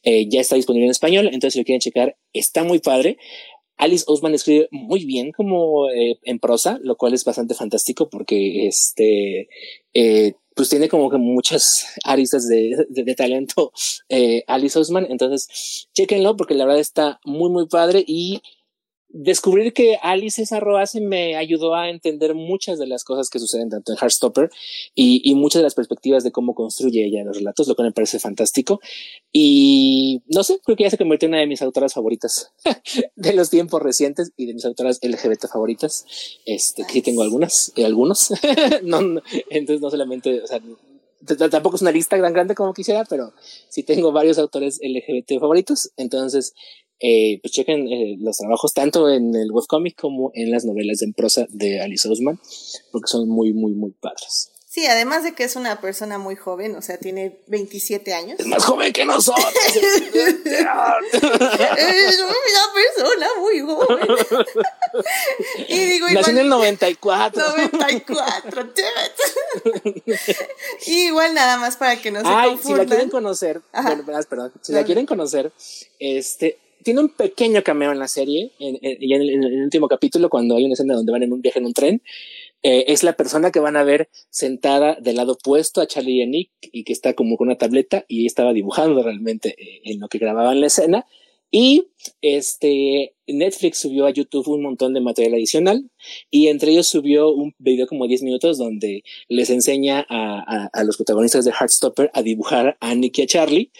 [0.05, 1.27] eh, ya está disponible en español.
[1.27, 3.19] Entonces, si lo quieren checar, está muy padre.
[3.83, 8.69] Alice Osman escribe muy bien como eh, en prosa, lo cual es bastante fantástico porque
[8.69, 9.49] este
[9.93, 13.73] eh, pues tiene como que muchas aristas de, de, talento
[14.09, 15.09] eh, Alice Osman.
[15.11, 18.41] Entonces, chequenlo porque la verdad está muy, muy padre y
[19.13, 23.71] descubrir que Alice es arroase me ayudó a entender muchas de las cosas que suceden
[23.71, 24.51] tanto en Heartstopper
[24.95, 27.93] y, y, muchas de las perspectivas de cómo construye ella los relatos, lo que me
[27.93, 28.81] parece fantástico.
[29.31, 32.53] Y no sé, creo que ya se convirtió en una de mis autoras favoritas
[33.17, 36.07] de los tiempos recientes y de mis autoras LGBT favoritas.
[36.47, 38.33] Este, que sí tengo algunas, y algunos.
[38.83, 40.61] no, no, entonces no solamente, o sea,
[41.51, 43.33] tampoco es una lista tan grande como quisiera, pero
[43.69, 45.91] sí tengo varios autores LGBT favoritos.
[45.97, 46.55] Entonces,
[47.05, 51.13] eh, pues chequen eh, los trabajos tanto en el webcomic como en las novelas en
[51.13, 52.39] prosa de Alice Ousman,
[52.93, 54.53] porque son muy, muy, muy padres.
[54.73, 58.41] Sí, además de que es una persona muy joven, o sea, tiene 27 años.
[58.41, 59.45] Es más joven que nosotros.
[59.67, 59.83] es
[62.21, 63.99] una persona muy joven.
[65.69, 67.43] y digo, Nació en el 94.
[67.73, 68.73] 94,
[70.87, 72.81] y igual nada más para que no se Ay, confundan.
[72.81, 75.53] si la quieren conocer, bueno, perdón, si la quieren conocer,
[75.99, 80.65] este, tiene un pequeño cameo en la serie, en, en, el, último capítulo, cuando hay
[80.65, 82.03] una escena donde van en un viaje en un tren,
[82.63, 86.23] eh, es la persona que van a ver sentada del lado opuesto a Charlie y
[86.23, 89.99] a Nick y que está como con una tableta y estaba dibujando realmente eh, en
[89.99, 91.07] lo que grababan la escena.
[91.51, 91.89] Y
[92.23, 95.91] este Netflix subió a YouTube un montón de material adicional
[96.31, 100.97] y entre ellos subió un video como 10 minutos donde les enseña a, a los
[100.97, 103.71] protagonistas de Heartstopper a dibujar a Nick y a Charlie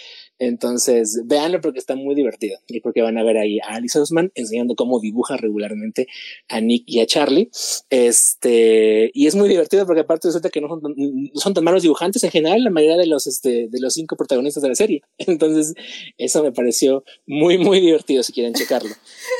[0.45, 4.33] entonces, véanlo porque está muy divertido y porque van a ver ahí a Alice Osman
[4.35, 6.09] enseñando cómo dibuja regularmente
[6.49, 7.49] a Nick y a Charlie.
[7.91, 11.83] Este, y es muy divertido porque aparte resulta que no son, no son tan malos
[11.83, 15.03] dibujantes en general la mayoría de los, este, de los cinco protagonistas de la serie.
[15.19, 15.75] Entonces,
[16.19, 18.91] eso me pareció muy, muy divertido si quieren checarlo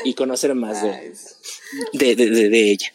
[0.05, 1.11] y conocer más de,
[1.91, 2.93] de, de, de ella.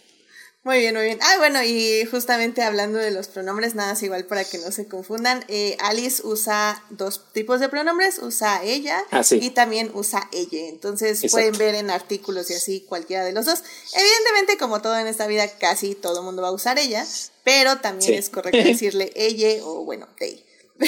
[0.69, 1.19] Muy bien, muy bien.
[1.23, 4.87] Ah, bueno, y justamente hablando de los pronombres, nada es igual para que no se
[4.87, 5.43] confundan.
[5.49, 9.39] Eh, Alice usa dos tipos de pronombres, usa ella ah, sí.
[9.41, 10.69] y también usa ella.
[10.69, 11.37] Entonces Exacto.
[11.37, 13.65] pueden ver en artículos y así cualquiera de los dos.
[13.95, 17.07] Evidentemente, como todo en esta vida, casi todo el mundo va a usar ella,
[17.45, 18.19] pero también sí.
[18.19, 20.45] es correcto decirle ella o bueno, they.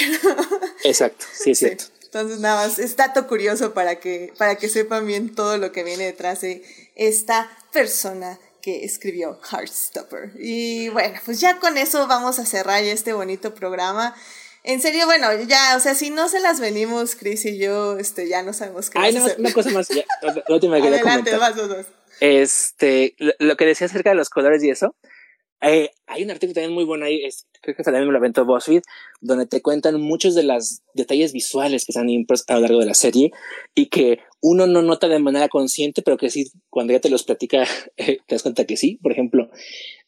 [0.83, 1.65] Exacto, sí es sí.
[1.65, 1.85] cierto.
[2.03, 5.83] Entonces, nada más, es dato curioso para que, para que sepan bien todo lo que
[5.83, 6.63] viene detrás de
[6.93, 10.31] esta persona que escribió Heartstopper.
[10.39, 14.15] Y bueno, pues ya con eso vamos a cerrar este bonito programa.
[14.63, 18.27] En serio, bueno, ya, o sea, si no se las venimos, Chris y yo, este,
[18.27, 19.39] ya no sabemos qué Ay, no, hacer.
[19.39, 21.85] una cosa más, ya, la última que Adelante, vas dos.
[22.19, 24.95] Este, lo, lo, que decía acerca de los colores y eso,
[25.61, 27.21] eh, hay un artículo también muy bueno ahí,
[27.61, 28.81] creo que también me lo aventó BuzzFeed,
[29.21, 32.87] donde te cuentan muchos de los detalles visuales que están impresos a lo largo de
[32.87, 33.31] la serie
[33.75, 37.23] y que uno no nota de manera consciente, pero que sí, cuando ya te los
[37.23, 37.63] platica,
[37.97, 38.97] eh, te das cuenta que sí.
[39.01, 39.49] Por ejemplo,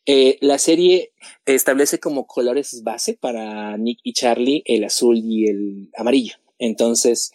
[0.06, 1.12] eh, la serie
[1.46, 6.36] establece como colores base para Nick y Charlie el azul y el amarillo.
[6.60, 7.32] Entonces,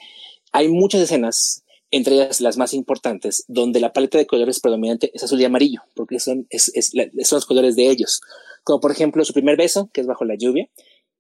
[0.53, 5.23] hay muchas escenas, entre ellas las más importantes, donde la paleta de colores predominante es
[5.23, 6.93] azul y amarillo, porque son, es, es,
[7.27, 8.21] son los colores de ellos.
[8.65, 10.69] Como por ejemplo su primer beso, que es bajo la lluvia.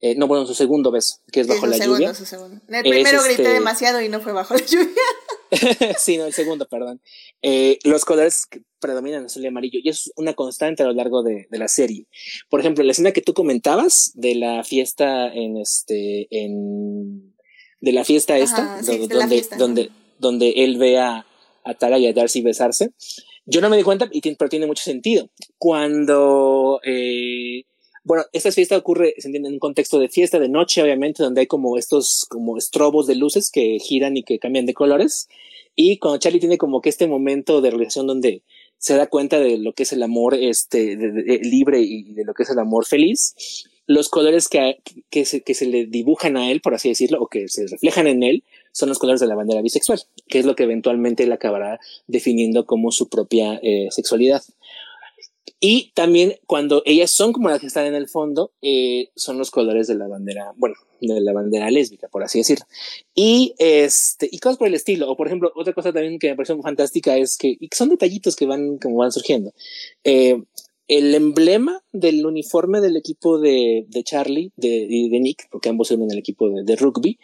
[0.00, 2.14] Eh, no, bueno, su segundo beso, que es bajo la segundo, lluvia.
[2.14, 2.60] Su segundo.
[2.68, 3.54] El primero grité este...
[3.54, 4.86] demasiado y no fue bajo la lluvia.
[5.98, 7.00] sí, no, el segundo, perdón.
[7.42, 11.22] Eh, los colores que predominan azul y amarillo, y es una constante a lo largo
[11.22, 12.06] de, de, la serie.
[12.48, 17.34] Por ejemplo, la escena que tú comentabas de la fiesta en este, en,
[17.80, 19.90] de la fiesta esta, Ajá, sí, donde, la fiesta, donde.
[20.18, 21.26] Donde él ve a,
[21.64, 22.90] a Tara y a Darcy besarse.
[23.46, 25.30] Yo no me di cuenta, y pero tiene mucho sentido.
[25.56, 27.64] Cuando, eh,
[28.04, 31.40] bueno, esta fiesta ocurre, se entiende, en un contexto de fiesta de noche, obviamente, donde
[31.40, 35.28] hay como estos, como estrobos de luces que giran y que cambian de colores.
[35.74, 38.42] Y cuando Charlie tiene como que este momento de realización donde
[38.76, 42.12] se da cuenta de lo que es el amor este, de, de, de, libre y
[42.12, 43.34] de lo que es el amor feliz,
[43.86, 47.28] los colores que, que, se, que se le dibujan a él, por así decirlo, o
[47.28, 50.54] que se reflejan en él, son los colores de la bandera bisexual, que es lo
[50.54, 54.42] que eventualmente él acabará definiendo como su propia eh, sexualidad.
[55.60, 59.50] Y también cuando ellas son como las que están en el fondo, eh, son los
[59.50, 62.64] colores de la bandera, bueno, de la bandera lésbica, por así decirlo.
[63.14, 65.10] Y este, y cosas por el estilo.
[65.10, 68.36] O por ejemplo, otra cosa también que me pareció fantástica es que, y son detallitos
[68.36, 69.52] que van, como van surgiendo.
[70.04, 70.40] Eh,
[70.86, 76.02] el emblema del uniforme del equipo de, de Charlie, de, de, Nick, porque ambos son
[76.02, 77.18] en el equipo de rugby,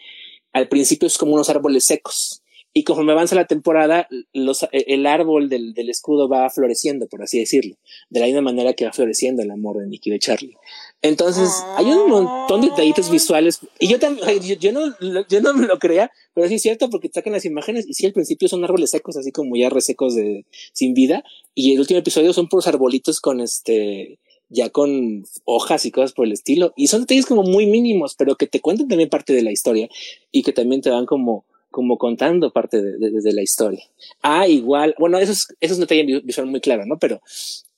[0.54, 2.40] al principio es como unos árboles secos.
[2.76, 7.38] Y conforme avanza la temporada, los, el árbol del, del, escudo va floreciendo, por así
[7.38, 7.76] decirlo,
[8.10, 10.56] de la misma manera que va floreciendo el amor de Nicky de Charlie.
[11.00, 13.60] Entonces, hay un montón de detallitos visuales.
[13.78, 14.92] Y yo también, yo, yo, no,
[15.28, 18.06] yo no me lo creía, pero sí es cierto porque sacan las imágenes y sí,
[18.06, 21.22] al principio son árboles secos, así como ya resecos de, sin vida.
[21.54, 24.18] Y el último episodio son puros arbolitos con este,
[24.48, 26.72] ya con hojas y cosas por el estilo.
[26.76, 29.88] Y son detalles como muy mínimos, pero que te cuentan también parte de la historia
[30.30, 33.84] y que también te dan como, como contando parte de, de, de, la historia.
[34.22, 36.98] Ah, igual, bueno, eso es, eso es un detalle visual muy claro, ¿no?
[36.98, 37.20] Pero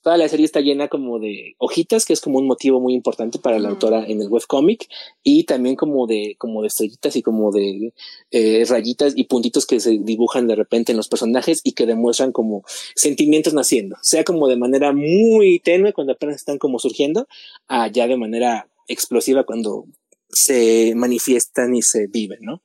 [0.07, 3.39] toda la serie está llena como de hojitas, que es como un motivo muy importante
[3.39, 3.71] para la mm.
[3.73, 4.87] autora en el webcomic,
[5.21, 7.93] y también como de, como de estrellitas y como de
[8.31, 12.31] eh, rayitas y puntitos que se dibujan de repente en los personajes y que demuestran
[12.31, 12.63] como
[12.95, 17.27] sentimientos naciendo, sea como de manera muy tenue cuando apenas están como surgiendo,
[17.67, 19.87] a ya de manera explosiva cuando
[20.29, 22.61] se manifiestan y se viven, ¿no?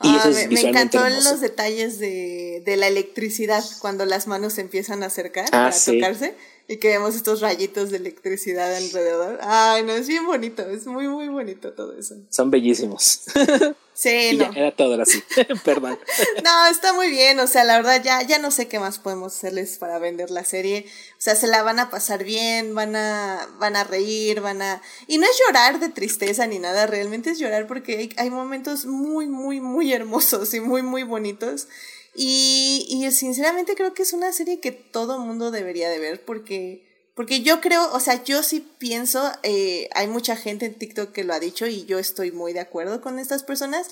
[0.00, 1.30] Ah, me, me, encantó hermoso.
[1.30, 5.72] los detalles de, de, la electricidad cuando las manos se empiezan a acercar ah, para
[5.72, 5.92] sí.
[5.92, 6.34] tocarse.
[6.66, 9.38] Y que vemos estos rayitos de electricidad alrededor.
[9.42, 12.16] Ay, no, es bien bonito, es muy, muy bonito todo eso.
[12.30, 13.22] Son bellísimos.
[13.96, 14.50] Sí, no.
[14.56, 15.22] era todo así,
[15.64, 15.96] perdón.
[16.42, 19.36] No, está muy bien, o sea, la verdad ya, ya no sé qué más podemos
[19.36, 20.86] hacerles para vender la serie.
[21.12, 24.82] O sea, se la van a pasar bien, van a, van a reír, van a...
[25.06, 28.84] Y no es llorar de tristeza ni nada, realmente es llorar porque hay, hay momentos
[28.84, 31.68] muy, muy, muy hermosos y muy, muy bonitos.
[32.14, 36.92] Y, y sinceramente creo que es una serie que todo mundo debería de ver porque
[37.14, 41.22] porque yo creo, o sea, yo sí pienso, eh, hay mucha gente en TikTok que
[41.22, 43.88] lo ha dicho y yo estoy muy de acuerdo con estas personas,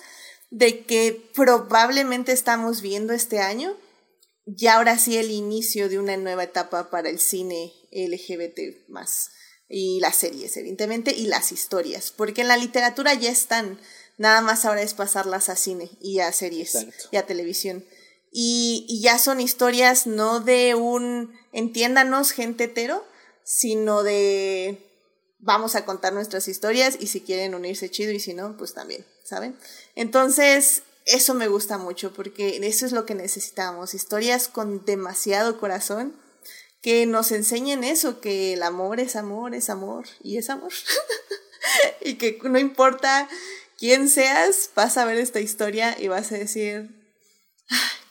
[0.51, 3.77] de que probablemente estamos viendo este año
[4.45, 9.31] ya ahora sí el inicio de una nueva etapa para el cine LGBT más
[9.69, 13.81] y las series, evidentemente, y las historias, porque en la literatura ya están,
[14.19, 17.83] nada más ahora es pasarlas a cine y a series y a televisión.
[18.33, 23.05] Y, ya son historias no de un, entiéndanos, gente hetero,
[23.45, 24.89] sino de
[25.39, 29.05] vamos a contar nuestras historias y si quieren unirse chido y si no, pues también,
[29.25, 29.57] ¿saben?
[29.97, 36.15] Entonces, eso me gusta mucho porque eso es lo que necesitamos, historias con demasiado corazón
[36.81, 40.73] que nos enseñen eso, que el amor es amor, es amor y es amor.
[42.01, 43.29] y que no importa
[43.79, 47.02] quién seas, vas a ver esta historia y vas a decir,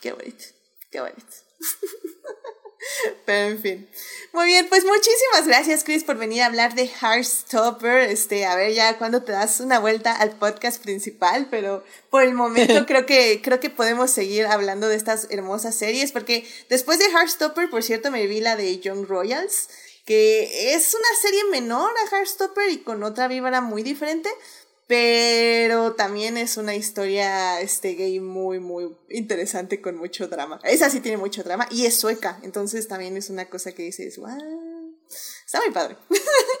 [0.00, 0.44] qué bonito,
[0.90, 1.32] qué bonito.
[3.24, 3.88] Pero en fin.
[4.32, 7.98] Muy bien, pues muchísimas gracias, Chris, por venir a hablar de Heartstopper.
[8.10, 12.34] Este, a ver ya cuando te das una vuelta al podcast principal, pero por el
[12.34, 17.06] momento creo que, creo que podemos seguir hablando de estas hermosas series, porque después de
[17.06, 19.68] Heartstopper, por cierto, me vi la de Young Royals,
[20.04, 24.28] que es una serie menor a Heartstopper y con otra vibra muy diferente,
[24.86, 30.60] pero también es una historia este gay muy muy interesante con mucho drama.
[30.64, 34.18] Esa sí tiene mucho drama y es sueca, entonces también es una cosa que dices,
[34.18, 34.96] wow,
[35.44, 35.96] está muy padre.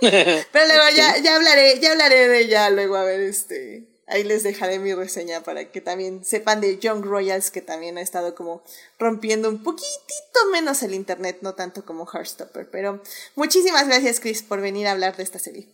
[0.00, 4.42] pero luego ya, ya hablaré, ya hablaré de ella luego a ver este ahí les
[4.42, 8.62] dejaré mi reseña para que también sepan de Young Royals que también ha estado como
[8.98, 13.02] rompiendo un poquitito menos el internet, no tanto como Heartstopper, pero
[13.36, 15.68] muchísimas gracias Chris por venir a hablar de esta serie.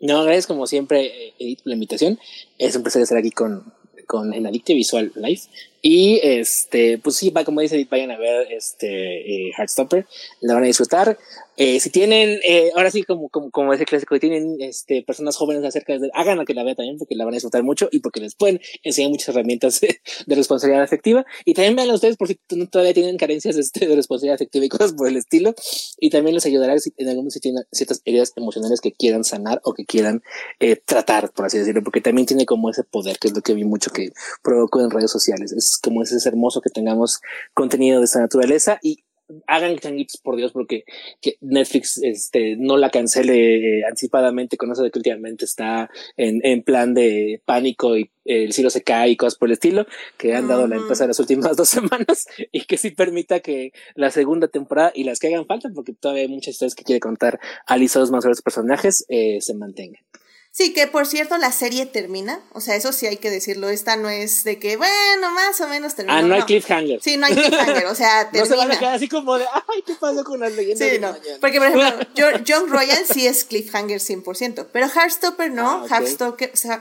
[0.00, 2.18] No, gracias como siempre, Edith, por la invitación.
[2.58, 3.72] Es un placer estar aquí con,
[4.06, 5.42] con en Adicte Visual Live.
[5.82, 10.06] Y este, pues sí, va, como dice vayan a ver este eh, Heartstopper,
[10.40, 11.16] la van a disfrutar.
[11.62, 15.36] Eh, si tienen, eh, ahora sí, como, como, como ese clásico, si tienen este, personas
[15.36, 17.98] jóvenes acerca de, hagan que la vean también, porque la van a disfrutar mucho y
[17.98, 19.78] porque les pueden enseñar muchas herramientas
[20.26, 21.26] de, responsabilidad afectiva.
[21.44, 22.36] Y también vean ustedes por si
[22.70, 25.54] todavía tienen carencias este, de responsabilidad afectiva y cosas por el estilo.
[25.98, 29.60] Y también les ayudará si en algún si tienen ciertas heridas emocionales que quieran sanar
[29.62, 30.22] o que quieran
[30.60, 33.52] eh, tratar, por así decirlo, porque también tiene como ese poder, que es lo que
[33.52, 34.12] vi mucho que
[34.42, 35.52] provocó en redes sociales.
[35.52, 37.20] Es como ese es hermoso que tengamos
[37.54, 39.04] contenido de esta naturaleza y
[39.46, 40.84] hagan changuitos por Dios porque
[41.20, 46.40] que Netflix este no la cancele eh, anticipadamente con eso de que últimamente está en,
[46.44, 50.34] en plan de pánico y el cielo se cae y cosas por el estilo que
[50.34, 54.10] han dado la empresa en las últimas dos semanas y que sí permita que la
[54.10, 57.40] segunda temporada y las que hagan falta porque todavía hay muchas historias que quiere contar
[57.66, 60.02] Alice Osman sobre los personajes eh, se mantengan.
[60.52, 63.94] Sí, que por cierto la serie termina, o sea, eso sí hay que decirlo, esta
[63.94, 66.18] no es de que, bueno, más o menos termina.
[66.18, 67.00] Ah, no, hay cliffhanger.
[67.00, 68.40] Sí, no hay cliffhanger, o sea, termina.
[68.40, 70.98] no se van a quedar así como de, ay, ¿qué pasó con las leyendas sí,
[70.98, 71.16] no.
[71.40, 72.10] Porque, por ejemplo,
[72.48, 76.02] John Royal sí es cliffhanger 100%, pero Heartstopper no, ah,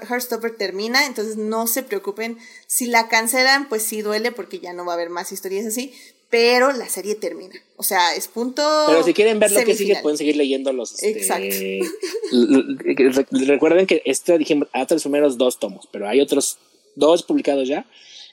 [0.10, 4.84] Heartstopper, termina, entonces no se preocupen, si la cancelan, pues sí duele porque ya no
[4.84, 5.94] va a haber más historias así,
[6.30, 7.56] pero la serie termina.
[7.76, 8.62] O sea, es punto.
[8.88, 11.02] Pero si quieren ver lo que sigue, pueden seguir leyendo los.
[11.02, 13.26] Este, Exacto.
[13.48, 16.58] recuerden que este dijimos hasta los primeros dos tomos, pero hay otros
[16.96, 17.86] dos publicados ya.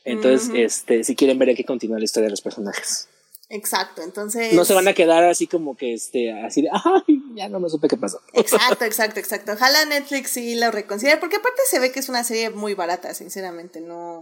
[0.05, 3.09] Entonces, este, si quieren ver, hay que continuar la historia de los personajes.
[3.49, 4.53] Exacto, entonces.
[4.53, 7.69] No se van a quedar así como que, este, así de, ay, ya no me
[7.69, 8.21] supe qué pasó.
[8.33, 9.53] Exacto, exacto, exacto.
[9.53, 13.15] Ojalá Netflix sí lo reconsidere, porque aparte se ve que es una serie muy barata,
[13.15, 14.21] sinceramente, no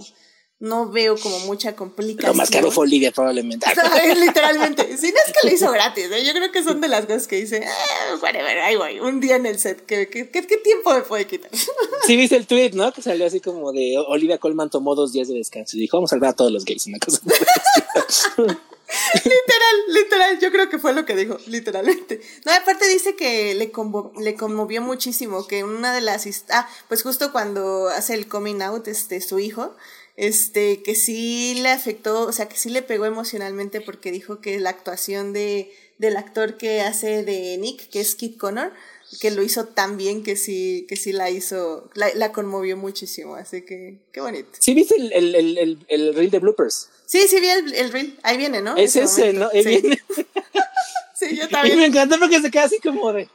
[0.65, 2.33] no veo como mucha complicación.
[2.33, 3.67] Lo más caro fue Olivia, probablemente.
[4.17, 4.97] Literalmente.
[4.97, 6.25] Si no es que lo hizo gratis, ¿eh?
[6.25, 7.69] yo creo que son de las cosas que dice, eh,
[8.23, 11.51] whatever, ahí voy, un día en el set, ¿qué, qué, qué, tiempo me puede quitar?
[12.07, 12.93] Sí, viste el tweet, ¿no?
[12.93, 16.11] Que salió así como de Olivia Colman tomó dos días de descanso y dijo, vamos
[16.11, 17.21] a salvar a todos los gays, una cosa.
[19.25, 22.23] literal, literal, yo creo que fue lo que dijo, literalmente.
[22.47, 23.71] No, aparte dice que le,
[24.23, 26.27] le conmovió muchísimo, que una de las...
[26.51, 29.75] Ah, pues justo cuando hace el coming out, este, su hijo,
[30.17, 34.61] este, que sí le afectó, o sea, que sí le pegó emocionalmente porque dijo que
[34.61, 38.73] la actuación de, del actor que hace de Nick, que es Kit Connor,
[39.21, 43.37] que lo hizo tan bien que sí, que sí la hizo, la, la conmovió muchísimo,
[43.37, 44.51] así que qué bonito.
[44.59, 46.89] ¿Sí viste el, el, el, el, reel de bloopers?
[47.07, 48.77] Sí, sí vi el, el reel, ahí viene, ¿no?
[48.77, 49.49] Es ese, ¿no?
[49.53, 50.01] Ahí viene.
[51.15, 51.79] sí, yo Y también.
[51.79, 53.29] me encanta porque se queda así como de.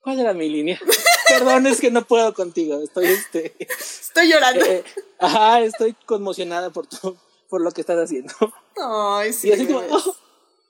[0.00, 0.80] ¿Cuál era mi línea?
[1.38, 2.82] Perdón, es que no puedo contigo.
[2.82, 3.54] Estoy este.
[3.58, 4.64] Estoy llorando.
[4.64, 4.84] eh,
[5.18, 7.16] ajá, estoy conmocionada por tu,
[7.48, 8.32] por lo que estás haciendo.
[8.82, 9.48] Ay, sí.
[9.48, 9.90] Y así como, ves.
[9.92, 10.16] oh,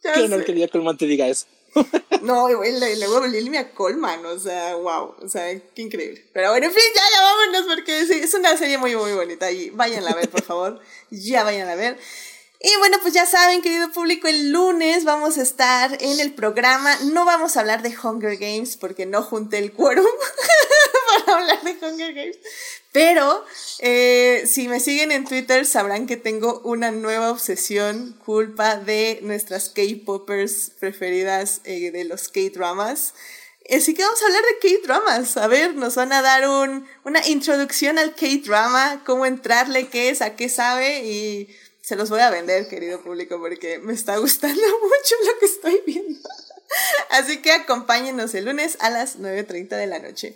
[0.02, 0.44] qué honor sé.
[0.46, 1.46] que Lidia Colman te diga eso.
[2.22, 6.24] No, y luego Lilia Colman, o sea, wow, o sea, qué increíble.
[6.32, 9.50] Pero bueno, en fin, ya, ya vámonos porque sí, es una serie muy, muy bonita
[9.50, 11.98] y váyanla a ver, por favor, ya vayan a ver.
[12.66, 16.96] Y bueno, pues ya saben, querido público, el lunes vamos a estar en el programa,
[17.12, 20.06] no vamos a hablar de Hunger Games porque no junté el quórum
[21.26, 22.38] para hablar de Hunger Games,
[22.90, 23.44] pero
[23.80, 29.68] eh, si me siguen en Twitter sabrán que tengo una nueva obsesión, culpa de nuestras
[29.68, 33.12] K-Poppers preferidas eh, de los K-Dramas.
[33.70, 35.36] Así que vamos a hablar de K-Dramas.
[35.36, 40.22] A ver, nos van a dar un, una introducción al K-Drama, cómo entrarle, qué es,
[40.22, 41.48] a qué sabe y
[41.84, 45.82] se los voy a vender, querido público, porque me está gustando mucho lo que estoy
[45.86, 46.28] viendo.
[47.10, 50.34] Así que acompáñenos el lunes a las 9.30 de la noche.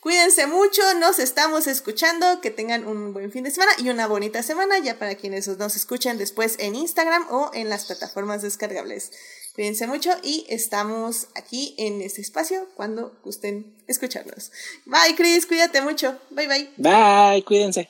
[0.00, 4.42] Cuídense mucho, nos estamos escuchando, que tengan un buen fin de semana y una bonita
[4.42, 9.12] semana ya para quienes nos escuchen después en Instagram o en las plataformas descargables.
[9.54, 14.50] Cuídense mucho y estamos aquí en este espacio cuando gusten escucharnos.
[14.84, 16.18] Bye Chris, cuídate mucho.
[16.30, 16.70] Bye bye.
[16.76, 17.88] Bye, cuídense.